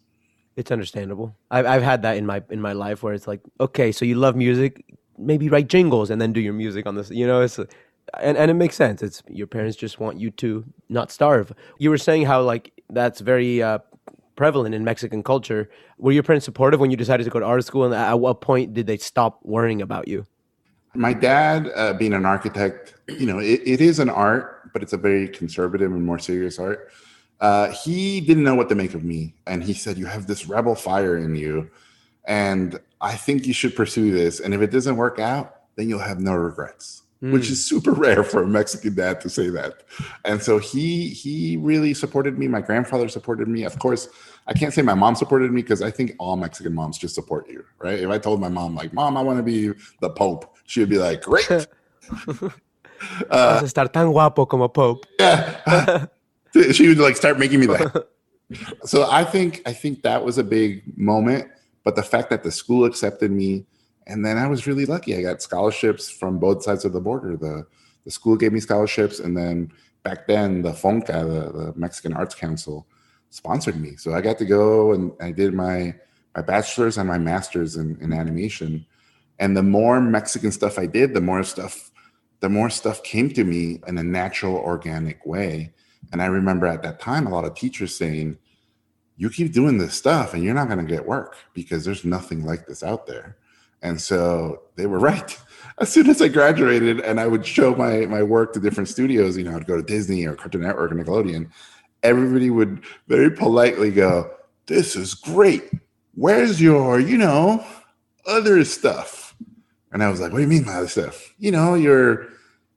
[0.57, 1.35] It's understandable.
[1.49, 4.15] I've I've had that in my in my life where it's like, okay, so you
[4.15, 4.83] love music,
[5.17, 7.09] maybe write jingles and then do your music on this.
[7.09, 7.59] You know, it's
[8.19, 9.03] and and it makes sense.
[9.03, 11.53] It's your parents just want you to not starve.
[11.79, 13.79] You were saying how like that's very uh,
[14.35, 15.69] prevalent in Mexican culture.
[15.97, 18.41] Were your parents supportive when you decided to go to art school, and at what
[18.41, 20.25] point did they stop worrying about you?
[20.95, 24.93] My dad, uh, being an architect, you know, it, it is an art, but it's
[24.93, 26.89] a very conservative and more serious art.
[27.39, 30.47] Uh, he didn't know what to make of me, and he said, "You have this
[30.47, 31.69] rebel fire in you,
[32.25, 34.39] and I think you should pursue this.
[34.39, 37.31] And if it doesn't work out, then you'll have no regrets." Mm.
[37.31, 39.83] which is super rare for a Mexican dad to say that.
[40.25, 42.47] And so he he really supported me.
[42.47, 43.63] My grandfather supported me.
[43.63, 44.09] Of course,
[44.47, 47.49] I can't say my mom supported me because I think all Mexican moms just support
[47.49, 47.99] you, right?
[47.99, 50.89] If I told my mom like, "Mom, I want to be the Pope," she would
[50.89, 51.49] be like, "Great."
[53.29, 55.05] uh, estar tan guapo como Pope.
[55.19, 56.05] Yeah.
[56.71, 58.07] she would like start making me that.
[58.83, 61.49] so I think I think that was a big moment.
[61.83, 63.65] But the fact that the school accepted me,
[64.07, 65.15] and then I was really lucky.
[65.15, 67.37] I got scholarships from both sides of the border.
[67.37, 67.65] The
[68.05, 69.71] the school gave me scholarships, and then
[70.03, 72.87] back then the FONCA, the, the Mexican Arts Council,
[73.29, 73.97] sponsored me.
[73.97, 75.93] So I got to go and I did my
[76.35, 78.85] my bachelor's and my master's in, in animation.
[79.39, 81.91] And the more Mexican stuff I did, the more stuff
[82.39, 85.73] the more stuff came to me in a natural, organic way.
[86.11, 88.37] And I remember at that time a lot of teachers saying,
[89.17, 92.45] "You keep doing this stuff, and you're not going to get work because there's nothing
[92.45, 93.37] like this out there."
[93.87, 95.37] And so they were right.
[95.79, 99.37] As soon as I graduated and I would show my my work to different studios,
[99.37, 101.49] you know, I'd go to Disney or Cartoon Network or Nickelodeon,
[102.03, 104.31] everybody would very politely go,
[104.65, 105.69] This is great.
[106.15, 107.63] Where's your, you know,
[108.25, 109.35] other stuff?
[109.91, 111.33] And I was like, What do you mean my other stuff?
[111.37, 112.27] You know, you're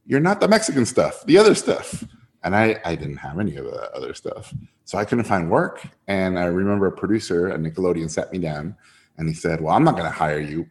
[0.07, 2.05] you're not the Mexican stuff, the other stuff.
[2.43, 4.55] And I, I didn't have any of the other stuff.
[4.85, 5.87] So I couldn't find work.
[6.09, 8.75] And I remember a producer at Nickelodeon sat me down
[9.19, 10.69] and he said, Well, I'm not going to hire you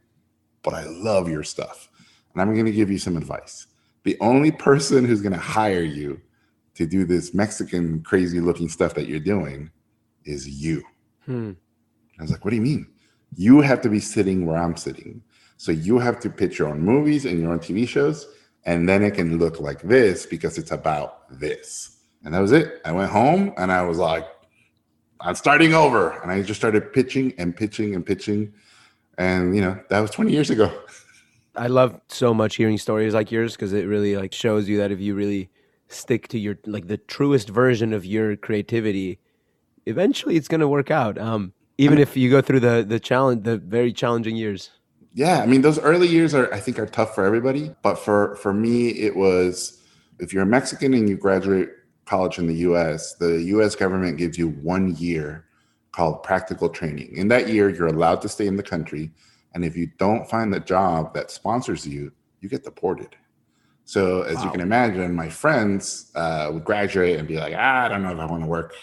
[0.70, 1.90] but I love your stuff.
[2.34, 3.66] And I'm going to give you some advice.
[4.04, 6.22] The only person who's going to hire you
[6.76, 9.72] to do this Mexican crazy looking stuff that you're doing
[10.26, 10.84] is you.
[11.26, 11.54] Hmm.
[12.20, 12.88] I was like, what do you mean?
[13.36, 15.24] You have to be sitting where I'm sitting.
[15.58, 18.28] So you have to pitch your own movies and your own TV shows,
[18.66, 21.98] and then it can look like this because it's about this.
[22.24, 22.80] And that was it.
[22.86, 24.28] I went home and I was like,
[25.20, 26.12] I'm starting over.
[26.22, 28.54] And I just started pitching and pitching and pitching.
[29.20, 30.72] And, you know, that was 20 years ago.
[31.56, 34.92] I love so much hearing stories like yours because it really like shows you that
[34.92, 35.50] if you really
[35.90, 39.20] stick to your like the truest version of your creativity,
[39.86, 41.18] eventually it's going to work out.
[41.18, 44.70] Um, even if you go through the the challenge, the very challenging years.
[45.14, 48.38] Yeah, I mean, those early years are I think are tough for everybody, but for
[48.38, 49.82] for me, it was
[50.20, 51.70] if you're a Mexican and you graduate
[52.06, 53.76] college in the U.S., the U.S.
[53.76, 55.49] government gives you one year
[55.92, 57.16] called practical training.
[57.16, 59.12] In that year, you're allowed to stay in the country,
[59.54, 63.16] and if you don't find the job that sponsors you, you get deported.
[63.86, 64.44] So as wow.
[64.44, 68.12] you can imagine, my friends uh, would graduate and be like, ah, I don't know
[68.12, 68.76] if I want to work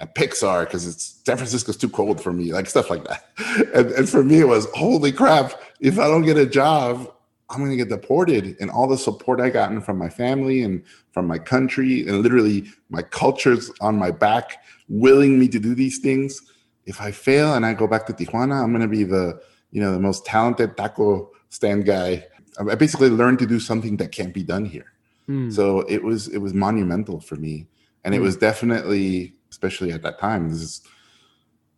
[0.00, 3.26] at Pixar because it's San Francisco's too cold for me, like stuff like that.
[3.74, 5.52] And, and for me, it was holy crap.
[5.80, 7.12] If I don't get a job,
[7.50, 8.56] I'm going to get deported.
[8.60, 12.64] And all the support I gotten from my family and from my country, and literally
[12.88, 16.40] my culture's on my back, willing me to do these things.
[16.86, 19.80] If I fail and I go back to Tijuana, I'm going to be the you
[19.80, 22.26] know the most talented taco stand guy
[22.58, 24.92] I basically learned to do something that can't be done here.
[25.28, 25.52] Mm.
[25.52, 27.66] So it was it was monumental for me,
[28.04, 28.16] and mm.
[28.16, 28.24] it hmm.
[28.24, 30.50] was definitely, especially at that time.
[30.50, 30.82] This is,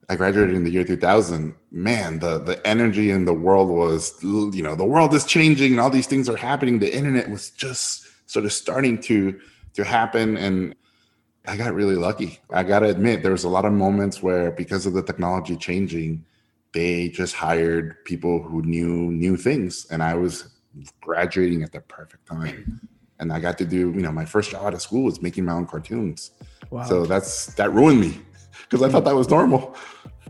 [0.08, 1.54] I graduated in the year 2000.
[1.70, 5.80] Man, the the energy in the world was, you know, the world is changing and
[5.80, 6.78] all these things are happening.
[6.78, 9.38] The internet was just sort of starting to
[9.74, 10.74] to happen, and
[11.46, 12.40] I got really lucky.
[12.50, 15.56] I got to admit, there was a lot of moments where because of the technology
[15.56, 16.24] changing,
[16.72, 20.48] they just hired people who knew new things, and I was
[21.00, 22.88] graduating at the perfect time.
[23.20, 25.44] And I got to do, you know, my first job out of school was making
[25.44, 26.32] my own cartoons.
[26.70, 26.82] Wow.
[26.84, 28.18] So that's that ruined me
[28.62, 29.76] because I thought that was normal.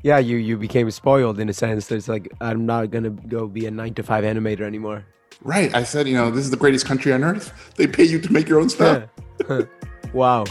[0.03, 1.91] Yeah, you you became spoiled in a sense.
[1.91, 5.07] It's like I'm not gonna go be a nine to five animator anymore.
[5.43, 5.75] Right.
[5.75, 7.73] I said, you know, this is the greatest country on earth.
[7.77, 9.09] They pay you to make your own stuff.
[10.13, 10.45] wow.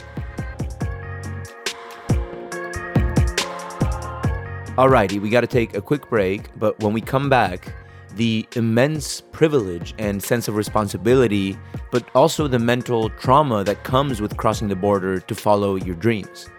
[4.76, 7.72] Alrighty, we got to take a quick break, but when we come back,
[8.16, 11.56] the immense privilege and sense of responsibility,
[11.92, 16.50] but also the mental trauma that comes with crossing the border to follow your dreams.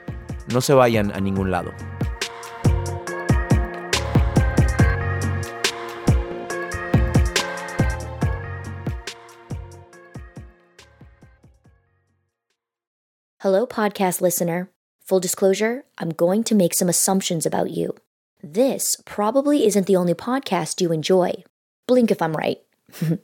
[0.53, 1.75] No se vayan a ningún lado.
[13.41, 14.71] Hello, podcast listener.
[15.07, 17.95] Full disclosure, I'm going to make some assumptions about you.
[18.53, 21.45] This probably isn't the only podcast you enjoy.
[21.87, 22.59] Blink if I'm right.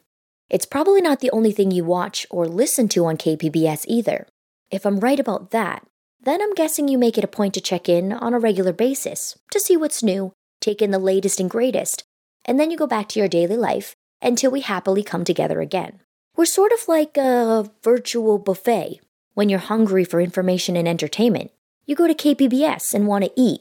[0.48, 4.26] it's probably not the only thing you watch or listen to on KPBS either.
[4.70, 5.86] If I'm right about that,
[6.22, 9.38] then I'm guessing you make it a point to check in on a regular basis
[9.50, 12.04] to see what's new, take in the latest and greatest,
[12.46, 16.00] and then you go back to your daily life until we happily come together again.
[16.34, 19.00] We're sort of like a virtual buffet.
[19.34, 21.50] When you're hungry for information and entertainment,
[21.84, 23.60] you go to KPBS and want to eat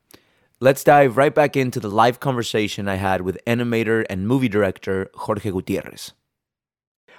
[0.63, 5.09] Let's dive right back into the live conversation I had with animator and movie director
[5.15, 6.13] Jorge Gutierrez.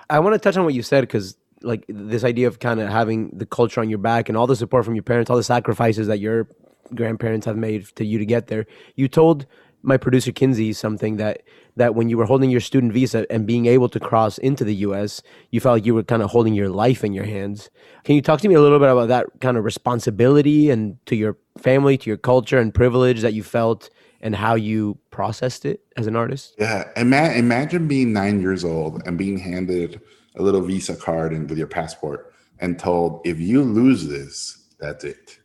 [0.09, 2.89] I want to touch on what you said because, like, this idea of kind of
[2.89, 5.43] having the culture on your back and all the support from your parents, all the
[5.43, 6.47] sacrifices that your
[6.95, 8.65] grandparents have made to you to get there.
[8.95, 9.47] You told
[9.83, 11.43] my producer Kinsey something that
[11.77, 14.75] that when you were holding your student visa and being able to cross into the
[14.77, 17.71] US, you felt like you were kind of holding your life in your hands.
[18.05, 21.17] Can you talk to me a little bit about that kind of responsibility and to
[21.17, 23.89] your family, to your culture and privilege that you felt
[24.21, 26.55] and how you processed it as an artist?
[26.59, 26.89] Yeah.
[26.97, 30.01] Ima- imagine being nine years old and being handed
[30.37, 35.05] a little visa card and with your passport and told, if you lose this, that's
[35.05, 35.39] it.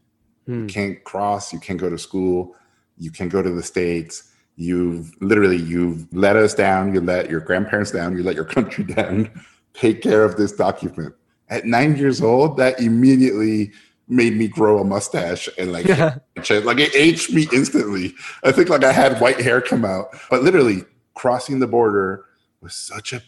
[0.46, 0.62] Hmm.
[0.62, 2.56] You can't cross, you can't go to school,
[2.98, 4.27] you can't go to the States
[4.58, 6.94] You've literally you've let us down.
[6.94, 8.18] You let your grandparents down.
[8.18, 9.30] You let your country down.
[9.74, 11.14] Take care of this document.
[11.50, 13.72] At nine years old, that immediately
[14.10, 16.18] made me grow a mustache and like yeah.
[16.64, 18.16] like it aged me instantly.
[18.44, 20.08] I think like I had white hair come out.
[20.30, 22.26] But literally crossing the border
[22.62, 23.22] was such a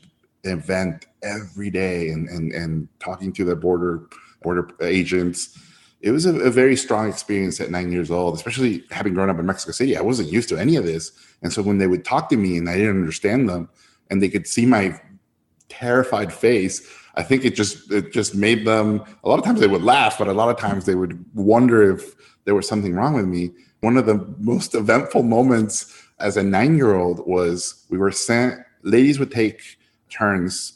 [0.45, 4.07] event every day and and and talking to the border
[4.41, 5.57] border agents
[6.01, 9.37] it was a, a, very strong experience at nine years old, especially having grown up
[9.37, 9.97] in Mexico City.
[9.97, 11.11] I wasn't used to any of this.
[11.41, 13.69] And so when they would talk to me and I didn't understand them
[14.09, 14.99] and they could see my
[15.67, 19.03] terrified face, I think it just it just made them.
[19.23, 21.91] A lot of times they would laugh, but a lot of times they would wonder
[21.91, 23.51] if there was something wrong with me.
[23.81, 28.59] One of the most eventful moments as a nine year old was we were sent.
[28.83, 29.61] Ladies would take
[30.09, 30.73] turns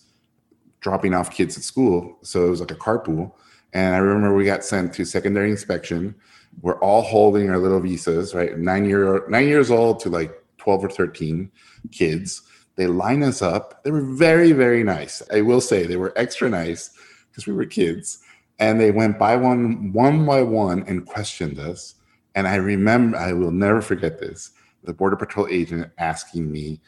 [0.82, 3.32] dropping off kids at school, so it was like a carpool.
[3.74, 6.16] And I remember we got sent to secondary inspection.
[6.62, 8.58] We're all holding our little visas, right?
[8.58, 11.52] Nine year nine years old to like twelve or thirteen
[11.92, 12.44] kids
[12.76, 13.84] they line us up.
[13.84, 15.22] They were very, very nice.
[15.32, 16.92] I will say they were extra nice
[17.30, 18.20] because we were kids.
[18.60, 21.96] And they went by one, one by one, and questioned us.
[22.36, 24.52] And I remember, I will never forget this.
[24.84, 26.82] The Border Patrol agent asking me,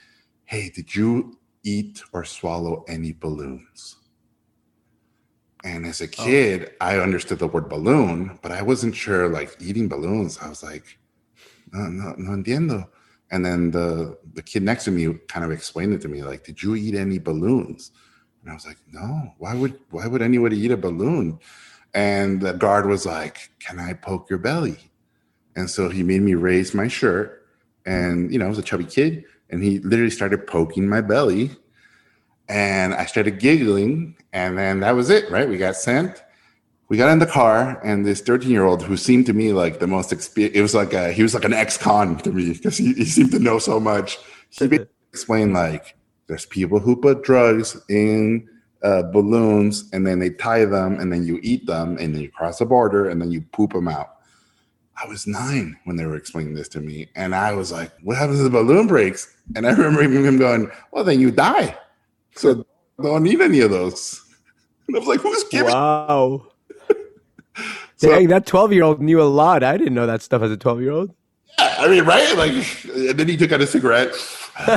[0.46, 3.98] Hey, did you eat or swallow any balloons?
[5.66, 6.08] And as a oh.
[6.08, 6.86] kid, oh.
[6.86, 10.38] I understood the word balloon, but I wasn't sure like eating balloons.
[10.38, 10.98] I was like,
[11.74, 12.88] no, no, no entiendo.
[13.32, 16.44] And then the the kid next to me kind of explained it to me, like,
[16.44, 17.92] "Did you eat any balloons?"
[18.42, 19.34] And I was like, "No.
[19.40, 21.40] Why would why would anybody eat a balloon?"
[21.96, 24.78] And the guard was like, "Can I poke your belly?"
[25.56, 27.48] And so he made me raise my shirt,
[27.86, 31.50] and you know, I was a chubby kid, and he literally started poking my belly,
[32.48, 35.48] and I started giggling, and then that was it, right?
[35.48, 36.22] We got sent.
[36.88, 39.80] We got in the car and this 13 year old who seemed to me like
[39.80, 42.78] the most experienced it was like a, he was like an ex-con to me because
[42.78, 44.20] he, he seemed to know so much.
[44.52, 44.80] He
[45.12, 45.96] explained like
[46.28, 48.48] there's people who put drugs in
[48.84, 52.30] uh, balloons and then they tie them and then you eat them and then you
[52.30, 54.18] cross the border and then you poop them out.
[55.04, 58.16] I was nine when they were explaining this to me and i was like what
[58.16, 59.36] happens if the balloon breaks?
[59.56, 61.76] And i remember him going well then you die
[62.36, 62.66] so
[63.02, 64.22] don't need any of those
[64.88, 66.46] and i was like who's giving wow
[67.96, 69.64] so, Dang, that 12 year old knew a lot.
[69.64, 71.14] I didn't know that stuff as a 12 year old.
[71.58, 72.38] Yeah, I mean, right?
[72.38, 72.52] Like,
[72.86, 74.14] and then he took out a cigarette.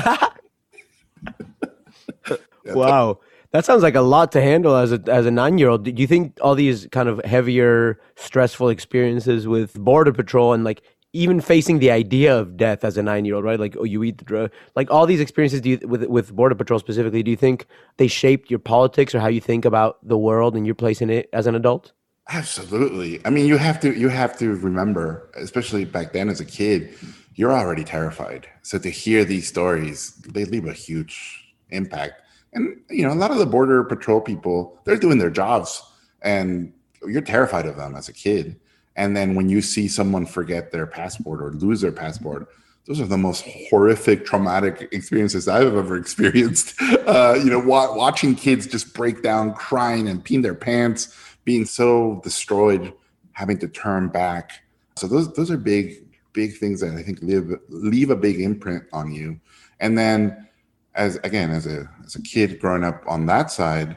[2.66, 3.18] wow.
[3.51, 5.85] That sounds like a lot to handle as a as a nine year old.
[5.85, 10.83] Do you think all these kind of heavier, stressful experiences with border patrol and like
[11.12, 13.59] even facing the idea of death as a nine year old, right?
[13.59, 15.61] Like, oh, you eat the drug, like all these experiences.
[15.61, 17.23] Do you, with with border patrol specifically?
[17.23, 17.66] Do you think
[17.97, 21.11] they shaped your politics or how you think about the world and your place in
[21.11, 21.92] it as an adult?
[22.29, 23.25] Absolutely.
[23.25, 26.94] I mean, you have to you have to remember, especially back then as a kid,
[27.35, 28.47] you're already terrified.
[28.62, 32.21] So to hear these stories, they leave a huge impact.
[32.53, 35.83] And you know, a lot of the border patrol people, they're doing their jobs
[36.21, 36.73] and
[37.07, 38.61] you're terrified of them as a kid.
[38.99, 42.49] And then when you see someone forget their passport or lose their passport,
[42.85, 46.75] those are the most horrific, traumatic experiences I've ever experienced.
[46.83, 51.65] Uh, you know, wa- watching kids just break down, crying and peeing their pants being
[51.65, 52.93] so destroyed,
[53.33, 54.65] having to turn back.
[54.97, 58.83] So those those are big big things that I think leave leave a big imprint
[58.93, 59.39] on you.
[59.79, 60.49] And then
[60.97, 63.97] as again as a as a kid growing up on that side,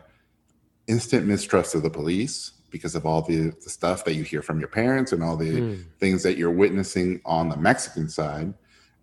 [0.86, 4.60] instant mistrust of the police because of all the, the stuff that you hear from
[4.60, 5.84] your parents and all the mm.
[6.00, 8.54] things that you're witnessing on the Mexican side.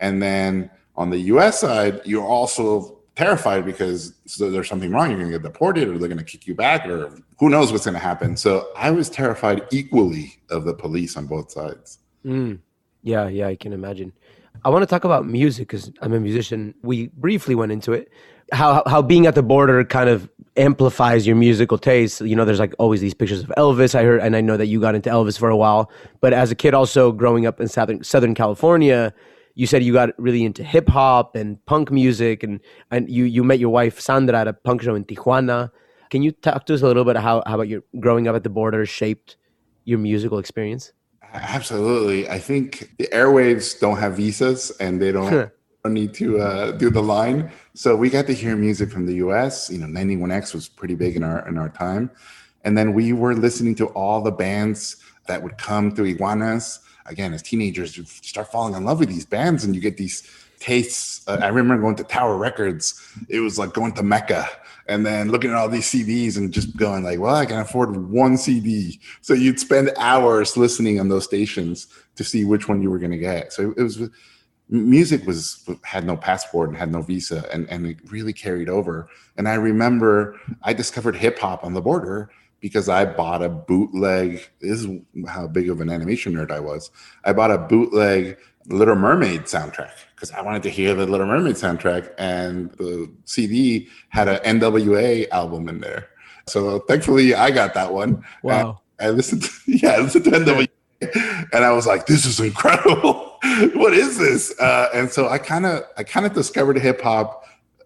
[0.01, 5.11] And then on the US side, you're also terrified because so there's something wrong.
[5.11, 7.73] You're going to get deported, or they're going to kick you back, or who knows
[7.73, 8.37] what's going to happen.
[8.37, 11.99] So I was terrified equally of the police on both sides.
[12.25, 12.61] Mm.
[13.03, 14.13] Yeah, yeah, I can imagine.
[14.65, 16.75] I want to talk about music because I'm a musician.
[16.83, 18.11] We briefly went into it.
[18.53, 20.29] How how being at the border kind of
[20.59, 22.21] amplifies your musical taste.
[22.21, 23.95] You know, there's like always these pictures of Elvis.
[23.95, 25.91] I heard, and I know that you got into Elvis for a while.
[26.21, 29.15] But as a kid, also growing up in Southern Southern California,
[29.55, 33.45] you said you got really into hip hop and punk music, and and you you
[33.45, 35.71] met your wife Sandra at a punk show in Tijuana.
[36.11, 38.43] Can you talk to us a little bit how how about your growing up at
[38.43, 39.37] the border shaped
[39.85, 40.93] your musical experience?
[41.33, 45.53] Absolutely, I think the airwaves don't have visas, and they don't.
[45.89, 49.71] need to uh, do the line, so we got to hear music from the U.S.
[49.71, 52.11] You know, 91X was pretty big in our in our time,
[52.65, 54.97] and then we were listening to all the bands
[55.27, 59.27] that would come to Iguanas again, as teenagers, you start falling in love with these
[59.27, 60.29] bands and you get these
[60.61, 61.27] tastes.
[61.27, 63.01] Uh, I remember going to Tower Records.
[63.29, 64.49] It was like going to Mecca
[64.87, 68.11] and then looking at all these CDs and just going like, well, I can afford
[68.11, 69.01] one CD.
[69.21, 73.13] So you'd spend hours listening on those stations to see which one you were going
[73.13, 73.53] to get.
[73.53, 74.09] So it was
[74.69, 79.09] music was had no passport and had no visa and, and it really carried over.
[79.37, 84.49] And I remember I discovered hip hop on the border because I bought a bootleg.
[84.61, 86.91] This is how big of an animation nerd I was.
[87.25, 91.55] I bought a bootleg Little Mermaid soundtrack because I wanted to hear the Little Mermaid
[91.55, 96.09] soundtrack, and the CD had an NWA album in there.
[96.47, 98.25] So thankfully, I got that one.
[98.43, 98.81] Wow!
[99.01, 99.45] I listened.
[99.45, 100.69] To, yeah, I listened to NWA,
[101.53, 103.25] and I was like, "This is incredible!
[103.75, 107.45] what is this?" Uh, and so I kind of, I kind of discovered hip hop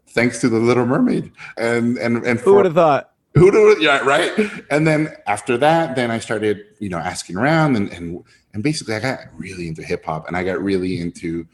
[0.09, 3.13] thanks to the Little Mermaid, and and and for, who would have thought?
[3.35, 3.77] Who do?
[3.81, 4.33] Yeah, right.
[4.71, 8.23] And then after that, then I started, you know, asking around and and
[8.53, 11.47] and basically I got really into hip hop and I got really into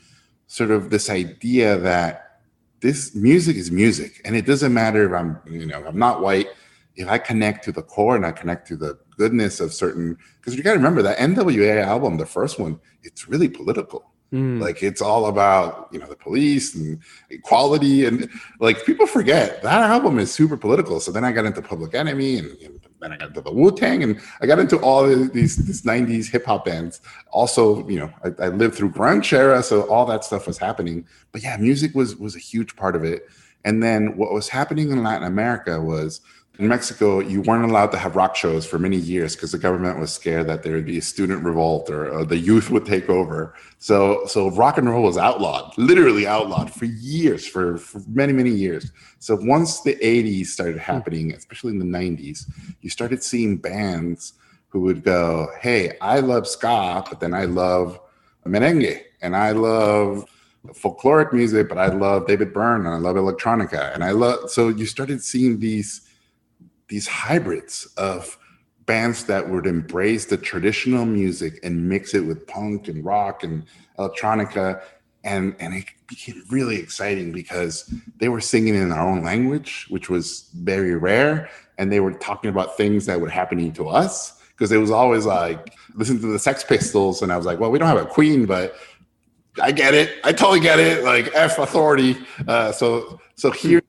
[0.48, 2.40] sort of this idea that
[2.80, 6.48] this music is music and it doesn't matter if I'm, you know, I'm not white.
[6.96, 10.56] If I connect to the core and I connect to the goodness of certain, because
[10.56, 14.10] you got to remember that NWA album, the first one, it's really political.
[14.32, 14.60] Mm.
[14.60, 17.00] Like it's all about you know the police and
[17.30, 18.28] equality and
[18.60, 21.00] like people forget that album is super political.
[21.00, 23.74] So then I got into Public Enemy and, and then I got into the Wu
[23.74, 27.00] Tang and I got into all these these '90s hip hop bands.
[27.30, 31.06] Also, you know, I, I lived through grunge era, so all that stuff was happening.
[31.32, 33.26] But yeah, music was was a huge part of it.
[33.64, 36.20] And then what was happening in Latin America was
[36.58, 40.00] in Mexico, you weren't allowed to have rock shows for many years because the government
[40.00, 43.08] was scared that there would be a student revolt or, or, the youth would take
[43.08, 43.54] over.
[43.78, 48.50] So, so rock and roll was outlawed, literally outlawed for years, for, for many, many
[48.50, 48.90] years.
[49.20, 50.80] So once the 80s started hmm.
[50.80, 52.50] happening, especially in the 90s,
[52.80, 54.32] you started seeing bands
[54.70, 58.00] who would go, Hey, I love ska, but then I love
[58.44, 60.24] merengue and I love
[60.66, 63.94] folkloric music, but I love David Byrne and I love electronica.
[63.94, 66.07] And I love, so you started seeing these
[66.88, 68.38] these hybrids of
[68.88, 73.64] bands that would embrace the traditional music and mix it with punk and rock and
[73.98, 74.82] electronica.
[75.24, 80.08] And and it became really exciting because they were singing in our own language which
[80.08, 81.50] was very rare.
[81.76, 85.26] And they were talking about things that were happening to us because it was always
[85.26, 87.20] like listen to the sex pistols.
[87.20, 88.74] And i was like well we don't have a queen but
[89.60, 90.16] i get it.
[90.24, 91.04] I totally get it.
[91.04, 92.16] Like f authority.
[92.46, 93.82] Uh, so so here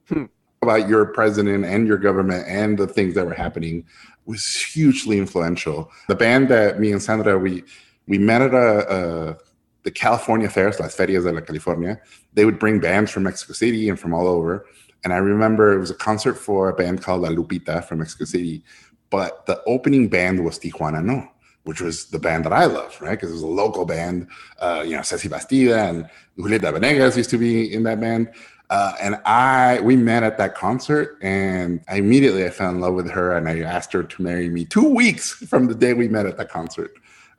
[0.62, 3.86] about your president and your government and the things that were happening
[4.26, 5.92] was hugely influential.
[6.08, 7.64] The band that me and Sandra we
[8.08, 9.38] we met at a, a
[9.84, 12.00] the California fairs, Las Ferias de la California.
[12.34, 14.66] They would bring bands from Mexico City and from all over.
[15.04, 18.26] And I remember it was a concert for a band called La Lupita from Mexico
[18.26, 18.64] City,
[19.10, 21.28] but the opening band was Tijuana No,
[21.64, 23.12] which was the band that I love, right?
[23.12, 24.28] Because it was a local band.
[24.60, 28.30] Uh, you know, Ceci Bastida and Julieta Venegas used to be in that band.
[28.70, 32.94] Uh, and I we met at that concert, and I immediately I fell in love
[32.94, 36.08] with her, and I asked her to marry me two weeks from the day we
[36.08, 36.92] met at that concert,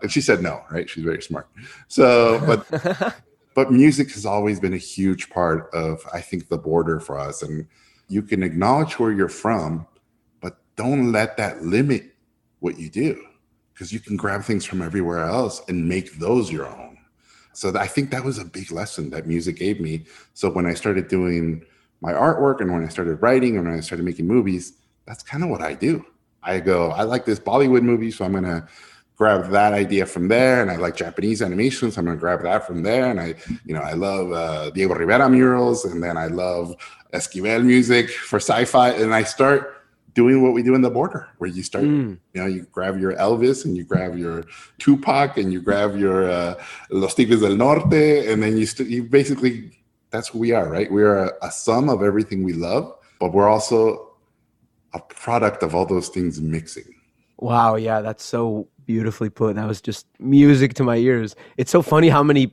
[0.02, 0.62] and she said no.
[0.70, 0.90] Right?
[0.90, 1.48] She's very smart.
[1.86, 3.14] So, but
[3.54, 7.42] but music has always been a huge part of I think the border for us,
[7.42, 7.66] and
[8.08, 9.86] you can acknowledge where you're from,
[10.40, 12.12] but don't let that limit
[12.58, 13.24] what you do,
[13.72, 16.98] because you can grab things from everywhere else and make those your own.
[17.52, 20.04] So I think that was a big lesson that music gave me.
[20.34, 21.64] So when I started doing
[22.00, 24.74] my artwork and when I started writing and when I started making movies,
[25.06, 26.04] that's kind of what I do.
[26.42, 28.66] I go, I like this Bollywood movie, so I'm gonna
[29.16, 30.62] grab that idea from there.
[30.62, 33.10] And I like Japanese animations so I'm gonna grab that from there.
[33.10, 33.34] And I,
[33.66, 36.74] you know, I love uh, Diego Rivera murals, and then I love
[37.12, 38.90] Esquivel music for sci-fi.
[38.90, 39.79] And I start
[40.20, 42.18] doing what we do in the border, where you start, Mm.
[42.34, 44.36] you know, you grab your Elvis and you grab your
[44.82, 46.52] Tupac and you grab your uh,
[47.02, 49.52] Los Tigres del Norte, and then you, st- you basically
[50.12, 50.88] that's who we are, right?
[50.98, 52.84] We are a, a sum of everything we love,
[53.20, 53.80] but we're also
[54.92, 56.88] a product of all those things mixing.
[57.38, 59.54] Wow, yeah, that's so beautifully put.
[59.54, 61.36] That was just music to my ears.
[61.56, 62.44] It's so funny how many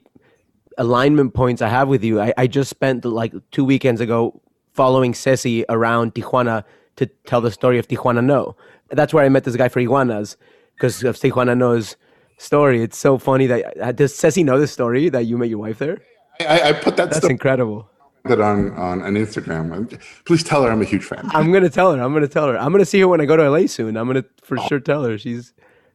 [0.77, 2.21] alignment points I have with you.
[2.21, 4.39] I, I just spent like two weekends ago
[4.73, 6.63] following Ceci around Tijuana
[6.97, 8.55] to tell the story of Tijuana No.
[8.89, 10.37] That's where I met this guy for Iguanas
[10.75, 11.95] because of Tijuana No's
[12.37, 12.81] story.
[12.81, 15.79] It's so funny that uh, does Ceci know the story that you met your wife
[15.79, 15.99] there?
[16.41, 17.89] I, I put that That's stuff incredible.
[18.25, 19.99] That on on an Instagram.
[20.25, 21.29] Please tell her I'm a huge fan.
[21.33, 22.01] I'm gonna tell her.
[22.01, 22.57] I'm gonna tell her.
[22.57, 23.95] I'm gonna see her when I go to LA soon.
[23.95, 25.17] I'm gonna for sure tell her.
[25.17, 25.53] She's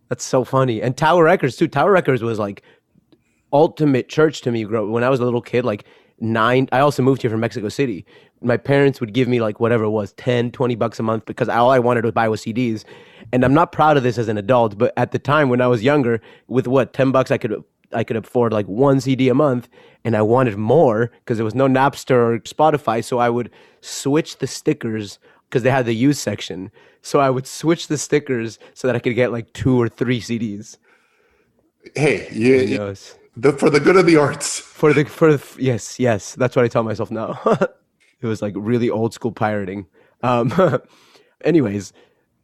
[0.09, 0.81] that's so funny.
[0.81, 1.69] And Tower Records too.
[1.69, 2.63] Tower Records was like
[3.53, 4.65] ultimate church to me.
[4.65, 5.85] Grow when I was a little kid, like
[6.21, 6.69] nine.
[6.73, 8.07] I also moved here from Mexico City.
[8.45, 11.49] My parents would give me like whatever it was, 10, 20 bucks a month because
[11.49, 12.85] all I wanted to buy was CDs.
[13.33, 15.67] And I'm not proud of this as an adult, but at the time when I
[15.67, 17.63] was younger, with what ten bucks I could
[17.95, 19.69] I could afford like one CD a month,
[20.05, 23.05] and I wanted more because there was no Napster or Spotify.
[23.05, 25.19] So I would switch the stickers
[25.49, 26.71] because they had the used section.
[27.03, 30.21] So I would switch the stickers so that I could get like two or three
[30.21, 30.79] CDs.
[31.95, 32.95] Hey, you, you-
[33.37, 34.59] the, for the good of the arts.
[34.61, 37.41] For the for the, yes yes that's what I tell myself now.
[38.23, 39.87] it was like really old school pirating.
[40.23, 40.53] Um,
[41.45, 41.93] anyways,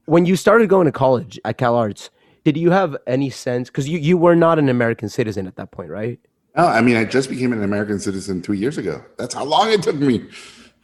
[0.06, 2.10] when you started going to college at Cal Arts,
[2.44, 3.68] did you have any sense?
[3.68, 6.18] Because you you were not an American citizen at that point, right?
[6.56, 9.04] No, I mean I just became an American citizen two years ago.
[9.16, 10.26] That's how long it took me.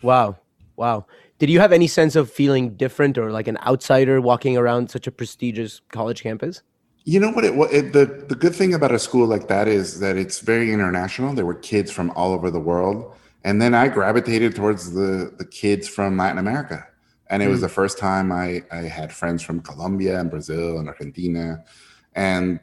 [0.03, 0.37] Wow.
[0.77, 1.07] Wow.
[1.39, 5.07] Did you have any sense of feeling different or like an outsider walking around such
[5.07, 6.63] a prestigious college campus?
[7.05, 7.45] You know what?
[7.45, 10.41] It, what it, the the good thing about a school like that is that it's
[10.41, 11.35] very international.
[11.35, 13.15] There were kids from all over the world,
[13.45, 16.87] and then I gravitated towards the the kids from Latin America.
[17.31, 17.65] And it was hmm.
[17.65, 21.65] the first time I, I had friends from Colombia and Brazil and Argentina.
[22.15, 22.61] And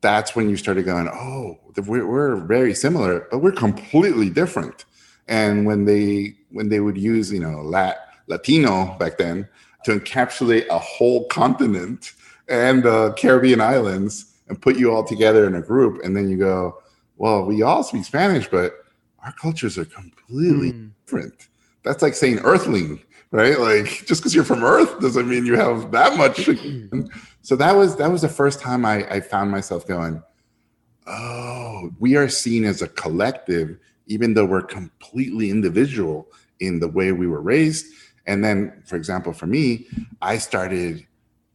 [0.00, 4.84] that's when you started going, oh, we're, we're very similar, but we're completely different.
[5.26, 9.48] And when they when they would use, you know, Lat, Latino back then
[9.84, 12.12] to encapsulate a whole continent
[12.48, 16.36] and the Caribbean islands and put you all together in a group, and then you
[16.36, 16.82] go,
[17.16, 18.83] well, we all speak Spanish, but
[19.24, 20.88] our cultures are completely hmm.
[21.04, 21.48] different.
[21.82, 23.58] That's like saying Earthling, right?
[23.58, 26.46] Like just because you're from Earth doesn't mean you have that much.
[26.46, 27.02] Hmm.
[27.42, 30.22] so that was that was the first time I, I found myself going,
[31.06, 36.28] oh, we are seen as a collective, even though we're completely individual
[36.60, 37.86] in the way we were raised.
[38.26, 39.86] And then, for example, for me,
[40.22, 41.06] I started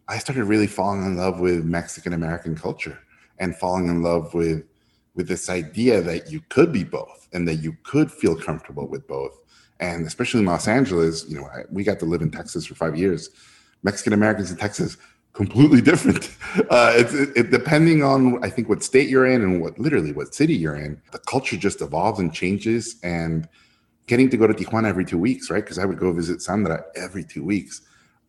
[0.08, 3.00] I started really falling in love with Mexican American culture
[3.38, 4.64] and falling in love with
[5.16, 9.08] with this idea that you could be both and that you could feel comfortable with
[9.08, 9.38] both.
[9.80, 12.76] And especially in Los Angeles, you know, I, we got to live in Texas for
[12.76, 13.30] five years.
[13.84, 14.98] Mexican Americans in Texas,
[15.34, 16.36] completely different.
[16.70, 20.12] Uh, it's it, it, depending on I think what state you're in and what literally
[20.12, 21.02] what city you're in.
[21.12, 22.98] The culture just evolves and changes.
[23.04, 23.48] And
[24.10, 25.64] getting to go to Tijuana every two weeks, right?
[25.64, 27.82] Because I would go visit Sandra every two weeks.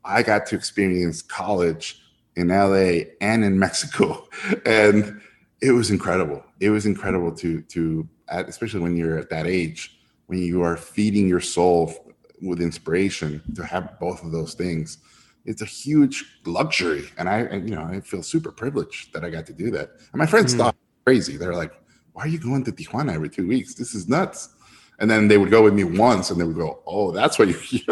[0.05, 2.03] I got to experience college
[2.37, 4.29] in LA and in Mexico,
[4.67, 5.21] and
[5.61, 6.45] it was incredible.
[6.61, 11.29] It was incredible to to especially when you're at that age when you are feeding
[11.29, 14.99] your soul with inspiration to have both of those things.
[15.45, 19.47] It's a huge luxury, and I, you know, I feel super privileged that I got
[19.47, 19.91] to do that.
[20.13, 20.59] And my friends mm.
[20.59, 21.37] thought crazy.
[21.37, 21.73] They're like,
[22.13, 23.75] "Why are you going to Tijuana every two weeks?
[23.75, 24.51] This is nuts."
[24.99, 27.47] And then they would go with me once, and they would go, "Oh, that's why
[27.47, 27.89] you you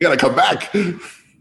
[0.00, 0.72] gotta come back."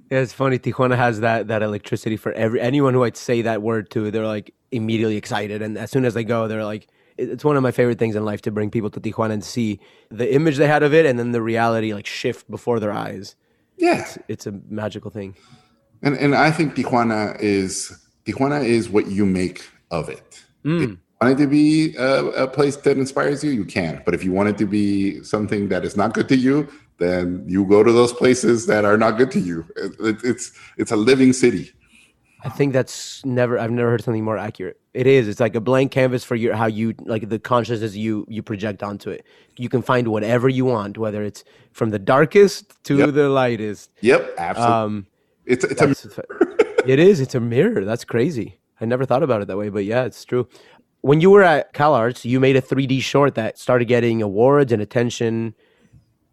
[0.10, 0.58] Yeah, it's funny.
[0.58, 4.10] Tijuana has that that electricity for every anyone who I'd say that word to.
[4.12, 6.88] They're like immediately excited, and as soon as they go, they're like,
[7.18, 9.80] it's one of my favorite things in life to bring people to Tijuana and see
[10.10, 13.36] the image they had of it and then the reality like shift before their eyes.
[13.78, 14.02] Yeah.
[14.02, 15.36] It's, it's a magical thing.
[16.04, 20.44] And and I think Tijuana is Tijuana is what you make of it.
[20.64, 20.84] Mm.
[20.84, 24.02] If you want it to be a, a, place that inspires you, you can.
[24.06, 27.44] But if you want it to be something that is not good to you, then
[27.48, 29.66] you go to those places that are not good to you.
[29.76, 31.72] It, it, it's it's a living city.
[32.44, 33.58] I think that's never.
[33.58, 34.80] I've never heard something more accurate.
[34.94, 35.28] It is.
[35.28, 38.84] It's like a blank canvas for your how you like the consciousness you you project
[38.84, 39.26] onto it.
[39.58, 43.14] You can find whatever you want, whether it's from the darkest to Yep.
[43.14, 43.92] the lightest.
[44.02, 44.76] Yep, absolutely.
[44.76, 45.08] Um,
[45.46, 46.24] it's it's a
[46.88, 47.20] it is.
[47.20, 47.84] It's a mirror.
[47.84, 48.60] That's crazy.
[48.80, 50.48] I never thought about it that way, but yeah, it's true.
[51.02, 54.82] When you were at CalArts, you made a 3D short that started getting awards and
[54.82, 55.56] attention.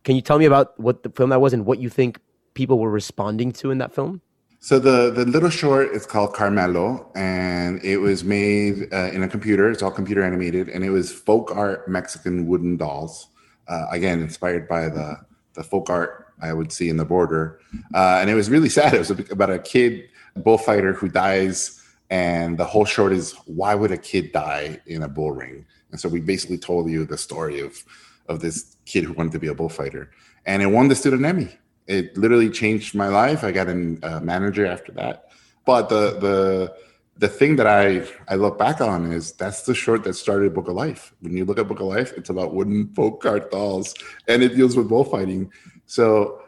[0.05, 2.21] Can you tell me about what the film that was and what you think
[2.53, 4.21] people were responding to in that film?
[4.61, 9.29] So the the little short is called Carmelo, and it was made uh, in a
[9.29, 9.71] computer.
[9.71, 13.29] It's all computer animated, and it was folk art Mexican wooden dolls.
[13.69, 15.17] Uh, again, inspired by the
[15.55, 17.61] the folk art I would see in the border,
[17.95, 18.95] uh, and it was really sad.
[18.95, 23.91] It was about a kid bullfighter who dies, and the whole short is why would
[23.91, 25.67] a kid die in a bull ring?
[25.91, 27.85] And so we basically told you the story of
[28.29, 30.11] of this kid who wanted to be a bullfighter,
[30.47, 31.57] and it won the student Emmy
[31.87, 33.45] it literally changed my life.
[33.45, 35.29] I got a uh, manager after that.
[35.65, 36.75] But the the
[37.17, 40.69] the thing that I I look back on is that's the short that started Book
[40.69, 41.15] of Life.
[41.21, 43.95] When you look at Book of Life, it's about wooden folk art dolls,
[44.29, 45.53] and it deals with bullfighting.
[45.87, 46.43] So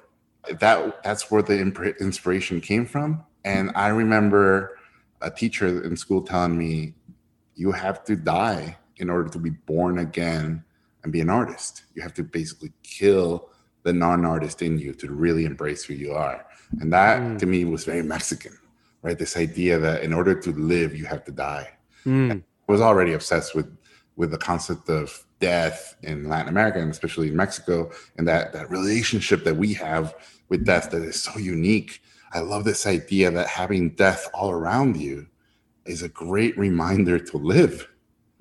[0.48, 3.24] that that's where the imp- inspiration came from.
[3.44, 4.78] And I remember
[5.20, 6.94] a teacher in school telling me,
[7.54, 10.64] "You have to die in order to be born again
[11.06, 11.84] and be an artist.
[11.94, 13.48] You have to basically kill."
[13.86, 16.44] the non-artist in you to really embrace who you are
[16.80, 17.38] and that mm.
[17.38, 18.52] to me was very mexican
[19.02, 21.68] right this idea that in order to live you have to die
[22.04, 22.32] mm.
[22.36, 23.68] i was already obsessed with
[24.16, 27.88] with the concept of death in latin america and especially in mexico
[28.18, 30.16] and that that relationship that we have
[30.48, 32.02] with death that is so unique
[32.32, 35.24] i love this idea that having death all around you
[35.84, 37.88] is a great reminder to live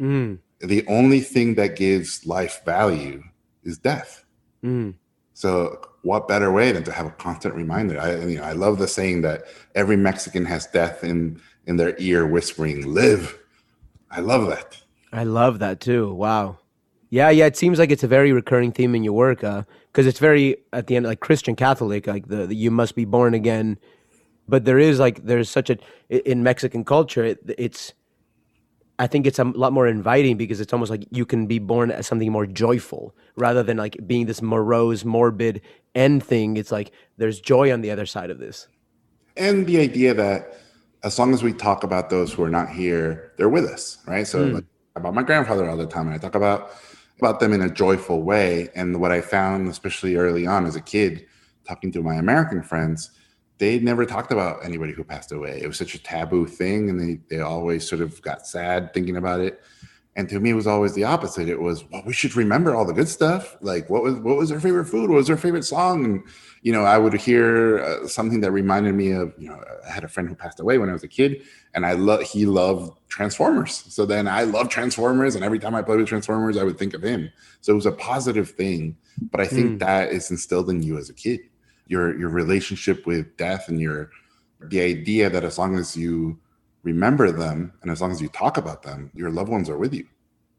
[0.02, 0.40] mm.
[0.60, 3.24] The only thing that gives life value
[3.64, 4.24] is death
[4.64, 4.94] mm.
[5.36, 8.00] So what better way than to have a constant reminder?
[8.00, 9.44] I you know I love the saying that
[9.76, 13.38] every Mexican has death in in their ear whispering, "Live."
[14.10, 14.82] I love that.
[15.12, 16.14] I love that too.
[16.14, 16.60] Wow.
[17.10, 17.48] Yeah, yeah.
[17.48, 20.58] It seems like it's a very recurring theme in your work, because uh, it's very
[20.72, 23.78] at the end like Christian Catholic, like the, the, you must be born again.
[24.48, 25.78] But there is like there's such a
[26.10, 27.94] in Mexican culture, it, it's
[28.98, 31.92] I think it's a lot more inviting because it's almost like you can be born
[31.92, 35.62] as something more joyful rather than like being this morose, morbid
[35.96, 36.56] end thing.
[36.58, 38.68] It's like there's joy on the other side of this.
[39.36, 40.58] And the idea that
[41.04, 44.26] as long as we talk about those who are not here, they're with us, right?
[44.26, 44.54] So mm.
[44.56, 44.66] like,
[44.96, 46.72] about my grandfather all the time, and I talk about
[47.20, 48.70] about them in a joyful way.
[48.76, 51.26] And what I found, especially early on as a kid,
[51.66, 53.12] talking to my American friends,
[53.58, 55.62] they never talked about anybody who passed away.
[55.62, 59.18] It was such a taboo thing, and they they always sort of got sad thinking
[59.18, 59.62] about it.
[60.18, 61.50] And to me, it was always the opposite.
[61.50, 63.58] It was, well, we should remember all the good stuff.
[63.60, 65.10] Like, what was what was their favorite food?
[65.10, 66.06] What was their favorite song?
[66.06, 66.24] And
[66.62, 70.04] you know, I would hear uh, something that reminded me of, you know, I had
[70.06, 71.44] a friend who passed away when I was a kid,
[71.74, 73.84] and I love he loved Transformers.
[73.94, 76.94] So then I love Transformers, and every time I play with Transformers, I would think
[76.94, 77.30] of him.
[77.60, 78.96] So it was a positive thing.
[79.32, 79.80] But I think Mm.
[79.80, 81.42] that is instilled in you as a kid.
[81.88, 84.10] Your your relationship with death and your
[84.62, 86.40] the idea that as long as you
[86.84, 89.94] remember them and as long as you talk about them, your loved ones are with
[89.94, 90.06] you.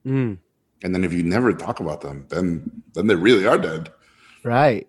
[0.06, 0.38] Mm,
[0.84, 3.90] And then if you never talk about them, then then they really are dead.
[4.44, 4.86] right.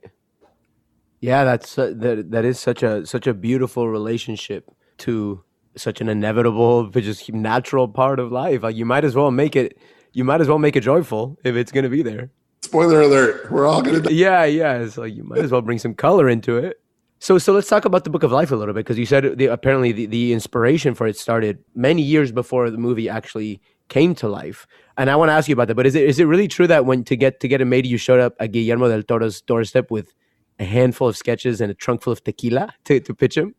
[1.19, 2.29] Yeah, that's uh, that.
[2.29, 4.69] That is such a such a beautiful relationship
[4.99, 5.43] to
[5.75, 8.61] such an inevitable, but just natural part of life.
[8.61, 9.77] Like you might as well make it.
[10.13, 12.29] You might as well make it joyful if it's gonna be there.
[12.67, 14.11] Spoiler alert, we're all gonna die.
[14.11, 14.73] Yeah, yeah.
[14.79, 16.81] It's like you might as well bring some color into it.
[17.19, 19.37] So, so let's talk about the Book of Life a little bit because you said
[19.37, 24.13] the, apparently the, the inspiration for it started many years before the movie actually came
[24.15, 24.67] to life.
[24.97, 25.75] And I want to ask you about that.
[25.75, 27.85] But is it is it really true that when to get to get it made,
[27.85, 30.13] you showed up at Guillermo del Toro's doorstep with
[30.59, 33.55] a handful of sketches and a trunk full of tequila to, to pitch him?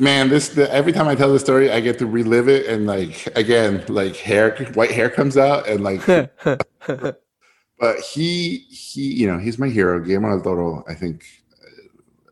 [0.00, 2.86] Man, this the, every time I tell the story, I get to relive it, and
[2.86, 6.00] like again, like hair, white hair comes out, and like,
[7.80, 10.84] but he he, you know, he's my hero, Guillermo del Toro.
[10.86, 11.24] I think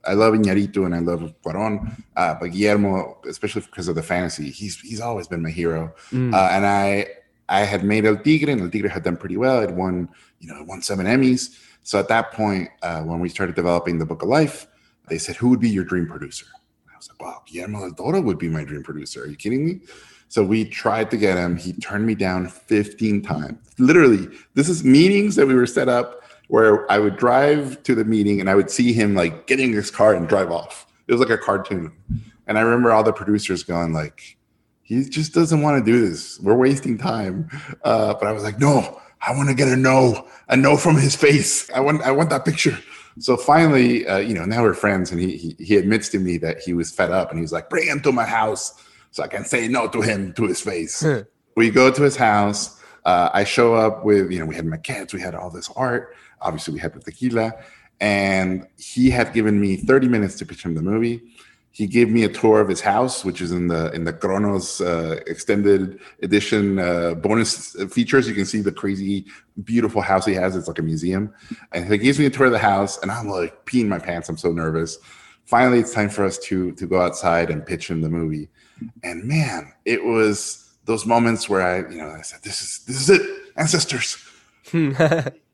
[0.05, 4.51] I love Iñárritu and I love Cuarón, uh, but Guillermo, especially because of the fantasy,
[4.51, 5.95] he's he's always been my hero.
[6.13, 6.35] Mm.
[6.35, 7.07] Uh, and I
[7.49, 9.61] I had made El Tigre, and El Tigre had done pretty well.
[9.63, 11.59] It won, you know, it won seven Emmys.
[11.83, 14.67] So at that point, uh, when we started developing the Book of Life,
[15.09, 16.47] they said, "Who would be your dream producer?"
[16.93, 19.65] I was like, "Wow, Guillermo del Toro would be my dream producer." Are you kidding
[19.65, 19.81] me?
[20.29, 21.57] So we tried to get him.
[21.57, 23.59] He turned me down 15 times.
[23.79, 28.05] Literally, this is meetings that we were set up where I would drive to the
[28.05, 30.87] meeting and I would see him like getting in his car and drive off.
[31.07, 31.93] It was like a cartoon.
[32.47, 34.37] And I remember all the producers going like,
[34.83, 36.41] he just doesn't want to do this.
[36.41, 37.49] We're wasting time.
[37.85, 40.97] Uh, but I was like, no, I want to get a no, a no from
[40.97, 41.71] his face.
[41.71, 42.79] I want, I want that picture.
[43.19, 46.39] So finally, uh, you know, now we're friends, and he, he he admits to me
[46.39, 48.81] that he was fed up, and he's like, bring him to my house
[49.11, 51.03] so I can say no to him to his face.
[51.57, 52.81] we go to his house.
[53.05, 55.71] Uh, I show up with, you know, we had my maquettes, we had all this
[55.77, 56.15] art.
[56.41, 57.53] Obviously, we had the tequila,
[58.01, 61.23] and he had given me 30 minutes to pitch him the movie.
[61.73, 64.81] He gave me a tour of his house, which is in the in the Cronos
[64.81, 68.29] uh, extended edition uh, bonus features.
[68.29, 69.27] You can see the crazy,
[69.63, 70.57] beautiful house he has.
[70.57, 71.33] It's like a museum,
[71.73, 74.29] and he gives me a tour of the house, and I'm like peeing my pants.
[74.29, 74.99] I'm so nervous.
[75.49, 78.49] Finally, it's time for us to to go outside and pitch him the movie.
[79.03, 83.01] And man, it was those moments where I, you know, I said, "This is this
[83.01, 83.23] is it,
[83.57, 84.25] ancestors."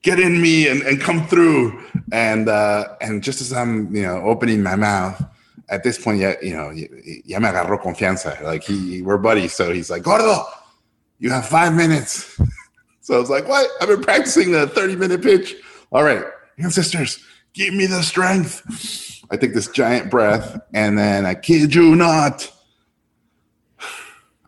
[0.04, 1.82] get in me and, and come through.
[2.12, 5.24] And uh, and just as I'm, you know, opening my mouth,
[5.68, 8.40] at this point, yeah, you know, ya me agarró confianza.
[8.42, 9.52] Like he, we're buddies.
[9.52, 10.44] So he's like, Gordo,
[11.18, 12.38] you have five minutes.
[13.00, 13.68] So I was like, what?
[13.82, 15.56] I've been practicing the 30 minute pitch.
[15.92, 16.24] All right,
[16.56, 17.22] ancestors,
[17.52, 18.62] give me the strength.
[19.34, 22.50] I take this giant breath and then I kid you not.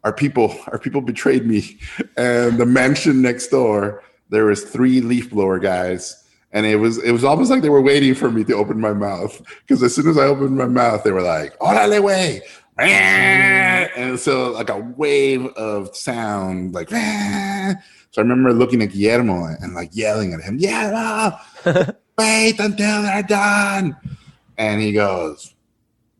[0.04, 1.78] Our people, our people betrayed me.
[2.16, 6.22] And the mansion next door, there was three leaf blower guys
[6.52, 8.94] and it was it was almost like they were waiting for me to open my
[8.94, 12.40] mouth because as soon as I opened my mouth, they were like, "Órale, way!"
[12.78, 14.00] Mm-hmm.
[14.00, 16.88] And so like a wave of sound, like.
[16.92, 17.74] Ah.
[18.10, 21.36] So I remember looking at Guillermo and like yelling at him, "Guillermo,
[22.18, 23.94] wait until they're done!"
[24.58, 25.54] And he goes,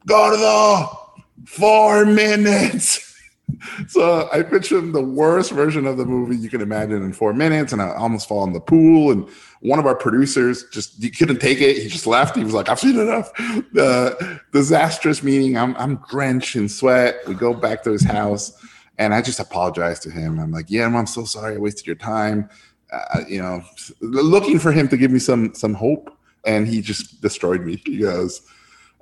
[0.07, 1.15] "Gordo,
[1.45, 3.07] four minutes."
[3.89, 7.33] so I pitched him the worst version of the movie you can imagine in four
[7.33, 9.11] minutes, and I almost fall in the pool.
[9.11, 9.29] And
[9.61, 11.83] one of our producers just he couldn't take it.
[11.83, 12.37] He just left.
[12.37, 13.33] He was like, "I've seen enough."
[13.73, 15.57] The disastrous meeting.
[15.57, 17.17] I'm I'm drenched in sweat.
[17.27, 18.53] We go back to his house,
[18.99, 20.39] and I just apologize to him.
[20.39, 21.55] I'm like, "Yeah, I'm so sorry.
[21.55, 22.49] I wasted your time."
[22.93, 23.63] Uh, you know,
[24.01, 26.16] looking for him to give me some some hope,
[26.47, 27.83] and he just destroyed me.
[27.85, 28.43] He goes.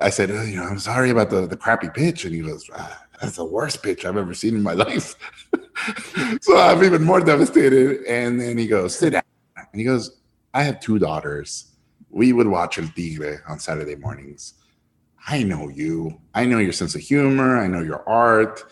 [0.01, 2.24] I said, oh, you know, I'm sorry about the, the crappy pitch.
[2.24, 5.14] And he goes, ah, that's the worst pitch I've ever seen in my life.
[6.40, 8.05] so I'm even more devastated.
[8.07, 9.22] And then he goes, sit down.
[9.57, 10.20] And he goes,
[10.53, 11.76] I have two daughters.
[12.11, 14.55] We would watch El Tigre on Saturday mornings.
[15.26, 16.20] I know you.
[16.34, 17.59] I know your sense of humor.
[17.59, 18.64] I know your art.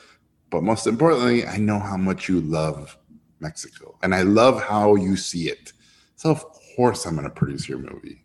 [0.50, 2.96] But most importantly, I know how much you love
[3.40, 3.96] Mexico.
[4.02, 5.72] And I love how you see it.
[6.16, 6.44] So, of
[6.76, 8.22] course, I'm going to produce your movie.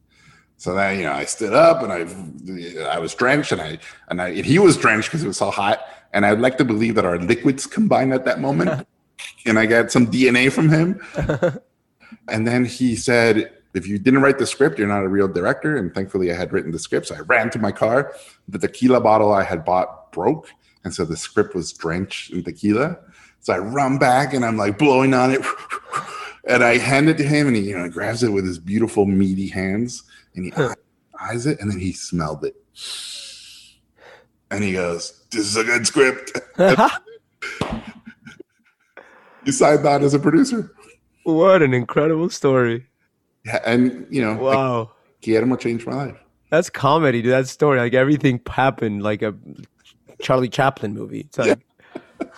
[0.58, 3.78] So then, you know, I stood up and I, I was drenched, and I,
[4.10, 5.82] and I, and he was drenched because it was so hot.
[6.14, 8.88] And I'd like to believe that our liquids combined at that moment,
[9.46, 11.00] and I got some DNA from him.
[12.28, 15.78] and then he said, if you didn't write the script, you're not a real director.
[15.78, 17.08] And thankfully, I had written the script.
[17.08, 18.16] So I ran to my car.
[18.48, 20.50] The tequila bottle I had bought broke.
[20.84, 22.98] And so the script was drenched in tequila.
[23.42, 25.42] So I run back and I'm like blowing on it.
[26.50, 29.06] And I hand it to him and he, you know, grabs it with his beautiful,
[29.06, 30.04] meaty hands
[30.38, 30.54] and he
[31.20, 32.56] eyes it and then he smelled it.
[34.50, 36.40] And he goes, This is a good script.
[39.46, 40.72] you signed on as a producer.
[41.24, 42.88] What an incredible story.
[43.46, 44.92] Yeah, and you know, like, Wow.
[45.22, 46.18] Guillermo changed my life.
[46.50, 47.34] That's comedy, dude.
[47.34, 49.36] That story, like everything happened like a
[50.22, 51.22] Charlie Chaplin movie.
[51.22, 51.60] It's like,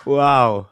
[0.04, 0.68] wow.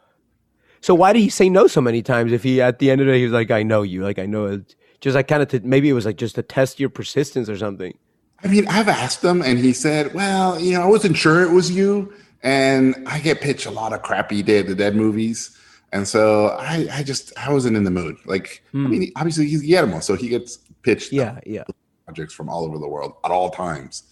[0.81, 2.33] So why did he say no so many times?
[2.33, 4.26] If he at the end of it, he was like, "I know you," like I
[4.26, 4.74] know it.
[5.01, 7.57] Just like kind of to maybe it was like just to test your persistence or
[7.57, 7.96] something.
[8.42, 11.53] I mean, I've asked him, and he said, "Well, you know, I wasn't sure it
[11.53, 15.57] was you, and I get pitched a lot of crappy Day of the Dead movies,
[15.92, 18.16] and so I, I just, I wasn't in the mood.
[18.26, 18.90] Like, I hmm.
[18.90, 21.64] mean, obviously he's Guillermo, so he gets pitched Yeah, yeah.
[22.05, 24.05] projects from all over the world at all times.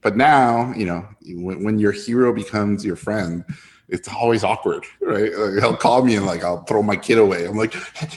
[0.00, 3.44] But now, you know, when, when your hero becomes your friend,
[3.88, 5.36] it's always awkward, right?
[5.36, 7.46] Like, he'll call me and like I'll throw my kid away.
[7.46, 7.74] I'm like,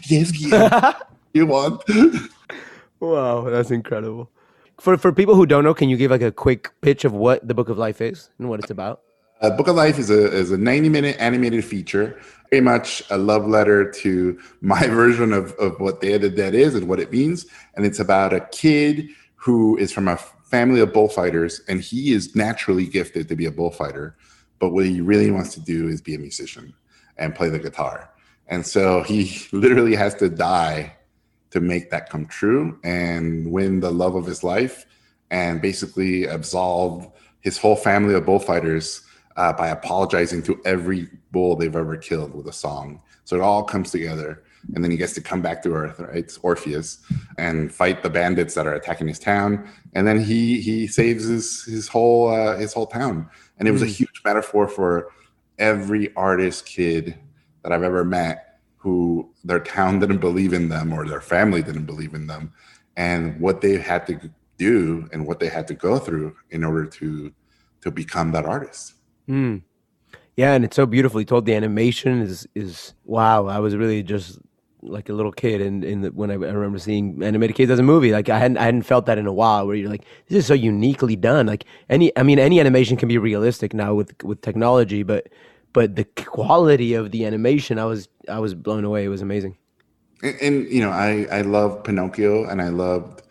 [0.10, 0.94] yes, Guillermo,
[1.38, 1.84] you want?
[3.00, 4.30] Wow, that's incredible.
[4.80, 7.48] For for people who don't know, can you give like a quick pitch of what
[7.48, 9.02] the Book of Life is and what it's about?
[9.42, 12.20] Uh, Book of Life is a is a 90 minute animated feature,
[12.50, 16.56] very much a love letter to my version of, of what Day of the Dead
[16.56, 17.46] is and what it means.
[17.76, 22.36] And it's about a kid who is from a family of bullfighters, and he is
[22.36, 24.16] naturally gifted to be a bullfighter.
[24.60, 26.74] But what he really wants to do is be a musician
[27.18, 28.10] and play the guitar.
[28.48, 30.97] And so he literally has to die
[31.52, 34.86] to make that come true and win the love of his life
[35.32, 37.10] and basically absolve
[37.42, 39.02] his whole family of bullfighters
[39.38, 43.02] uh, by apologizing to every bull they've ever killed with a song.
[43.24, 44.44] So it all comes together.
[44.74, 46.18] And then he gets to come back to Earth, right?
[46.18, 47.00] It's Orpheus,
[47.38, 49.70] and fight the bandits that are attacking his town.
[49.94, 53.30] And then he he saves his his whole uh, his whole town.
[53.60, 55.14] And it was a huge metaphor for
[55.58, 57.18] every artist kid
[57.64, 58.47] that I've ever met
[58.88, 62.54] who their town didn't believe in them or their family didn't believe in them,
[62.96, 66.86] and what they had to do and what they had to go through in order
[66.86, 67.34] to
[67.82, 68.94] to become that artist.
[69.28, 69.62] Mm.
[70.38, 71.46] Yeah, and it's so beautifully told.
[71.46, 73.48] The animation is is wow.
[73.48, 74.40] I was really just
[74.82, 77.80] like a little kid, and in, the, when I, I remember seeing animated kids as
[77.80, 79.68] a movie, like I hadn't I hadn't felt that in a while.
[79.68, 81.46] Where you're like, this is so uniquely done.
[81.46, 85.28] Like any, I mean, any animation can be realistic now with with technology, but
[85.74, 89.06] but the quality of the animation, I was I was blown away.
[89.06, 89.58] It was amazing.
[90.24, 93.24] And, and you know, I I love Pinocchio and I loved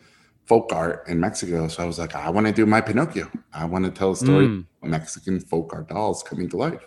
[0.47, 1.69] folk art in Mexico.
[1.69, 3.31] So I was like, I want to do my Pinocchio.
[3.53, 4.65] I want to tell a story mm.
[4.83, 6.87] of Mexican folk art dolls coming to life.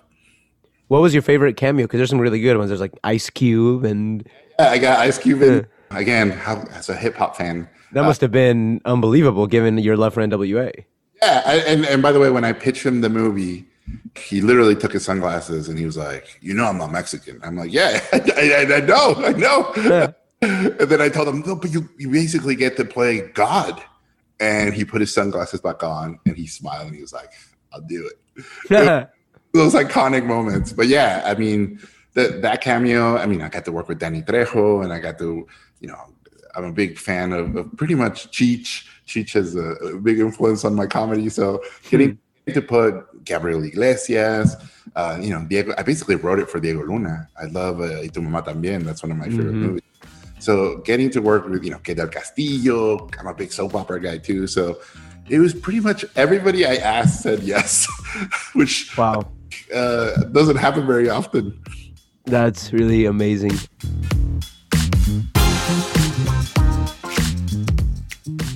[0.88, 1.86] What was your favorite cameo?
[1.86, 2.70] Because there's some really good ones.
[2.70, 4.28] There's like Ice Cube, and
[4.58, 5.68] Yeah, I got Ice Cube in.
[5.92, 9.98] Again, how, as a hip hop fan, that uh, must have been unbelievable given your
[9.98, 10.86] love for NWA.
[11.22, 13.69] Yeah, I, and and by the way, when I pitched him the movie,
[14.16, 17.56] he literally took his sunglasses and he was like, "You know, I'm not Mexican." I'm
[17.56, 21.72] like, "Yeah, I, I, I know, I know." and then I told him, "No, but
[21.72, 23.82] you you basically get to play God."
[24.42, 27.32] And he put his sunglasses back on and he smiled and he was like,
[27.74, 29.10] "I'll do it."
[29.54, 31.80] Those iconic moments, but yeah, I mean,
[32.14, 33.18] that that cameo.
[33.18, 35.48] I mean, I got to work with Danny Trejo, and I got to,
[35.80, 36.00] you know,
[36.56, 38.86] I'm a big fan of, of pretty much Cheech.
[39.08, 41.90] Cheech has a, a big influence on my comedy, so hmm.
[41.90, 42.20] getting
[42.54, 44.56] to put Gabriel Iglesias,
[44.96, 45.74] uh, you know, Diego.
[45.78, 47.28] I basically wrote it for Diego Luna.
[47.40, 48.84] I love uh, Y tu mamá también.
[48.84, 49.84] That's one of my favorite movies.
[50.40, 53.10] So getting to work with you know Kate del Castillo.
[53.20, 54.48] I'm a big soap opera guy too.
[54.48, 54.80] So
[55.30, 57.88] it was pretty much everybody I asked said yes,
[58.54, 59.28] which wow,
[59.74, 61.60] uh, doesn't happen very often.
[62.26, 63.58] that's really amazing.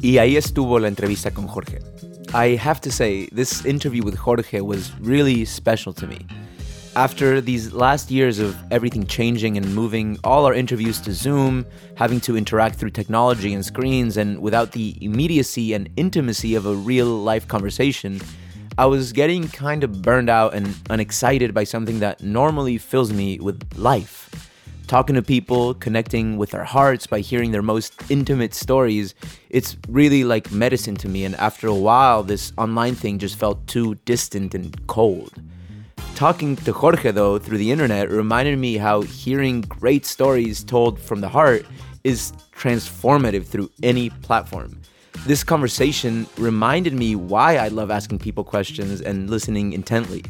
[0.02, 1.80] Y ahí estuvo la entrevista con Jorge.
[2.36, 6.26] I have to say, this interview with Jorge was really special to me.
[6.96, 11.64] After these last years of everything changing and moving all our interviews to Zoom,
[11.94, 16.74] having to interact through technology and screens, and without the immediacy and intimacy of a
[16.74, 18.20] real life conversation,
[18.80, 23.40] I was getting kind of burned out and unexcited by something that normally fills me
[23.40, 24.53] with life
[24.88, 29.16] talking to people, connecting with their hearts by hearing their most intimate stories,
[29.50, 31.24] it's really like medicine to me.
[31.26, 35.34] And after a while, this online thing just felt too distant and cold.
[36.16, 41.22] Talking to Jorge, though, through the internet reminded me how hearing great stories told from
[41.22, 41.66] the heart
[42.04, 44.80] is transformative through any platform.
[45.26, 50.24] This conversation reminded me why I love asking people questions and listening intently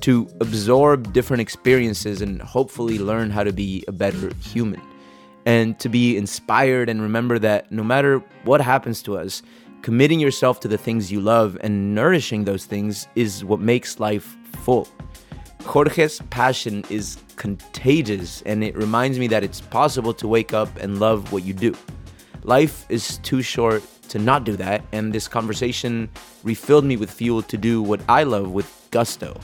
[0.00, 4.80] to absorb different experiences and hopefully learn how to be a better human.
[5.46, 9.42] and to be inspired and remember that no matter what happens to us,
[9.82, 14.36] committing yourself to the things you love and nourishing those things is what makes life
[14.64, 14.86] full.
[15.64, 21.00] Jorge's passion is contagious, and it reminds me that it's possible to wake up and
[21.00, 21.74] love what you do.
[22.42, 26.08] Life is too short to not do that, and this conversation
[26.44, 29.38] refilled me with fuel to do what I love with gusto.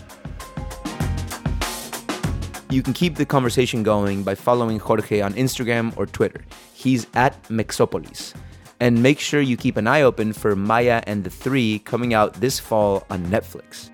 [2.76, 6.42] You can keep the conversation going by following Jorge on Instagram or Twitter.
[6.74, 8.34] He's at Mexopolis.
[8.80, 12.34] And make sure you keep an eye open for Maya and the Three coming out
[12.34, 13.88] this fall on Netflix.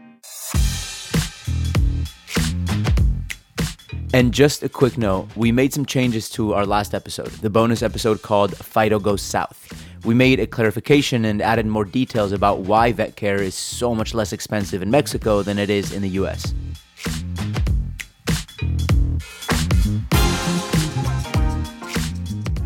[4.12, 7.84] And just a quick note we made some changes to our last episode, the bonus
[7.84, 9.72] episode called Fido Goes South.
[10.04, 14.12] We made a clarification and added more details about why vet care is so much
[14.12, 16.52] less expensive in Mexico than it is in the US.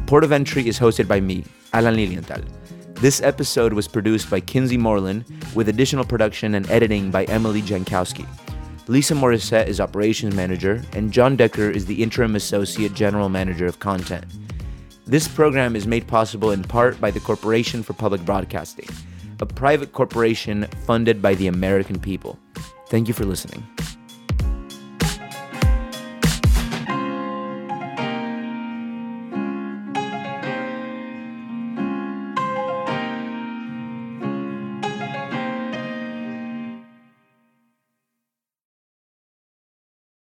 [0.06, 2.42] Port of Entry is hosted by me, Alan Lilienthal.
[2.94, 5.24] This episode was produced by Kinsee Morlan,
[5.54, 8.26] with additional production and editing by Emily Jankowski.
[8.88, 13.80] Lisa Morissette is operations manager, and John Decker is the interim associate general manager of
[13.80, 14.24] content.
[15.06, 18.88] This program is made possible in part by the Corporation for Public Broadcasting,
[19.40, 22.38] a private corporation funded by the American people.
[22.88, 23.66] Thank you for listening.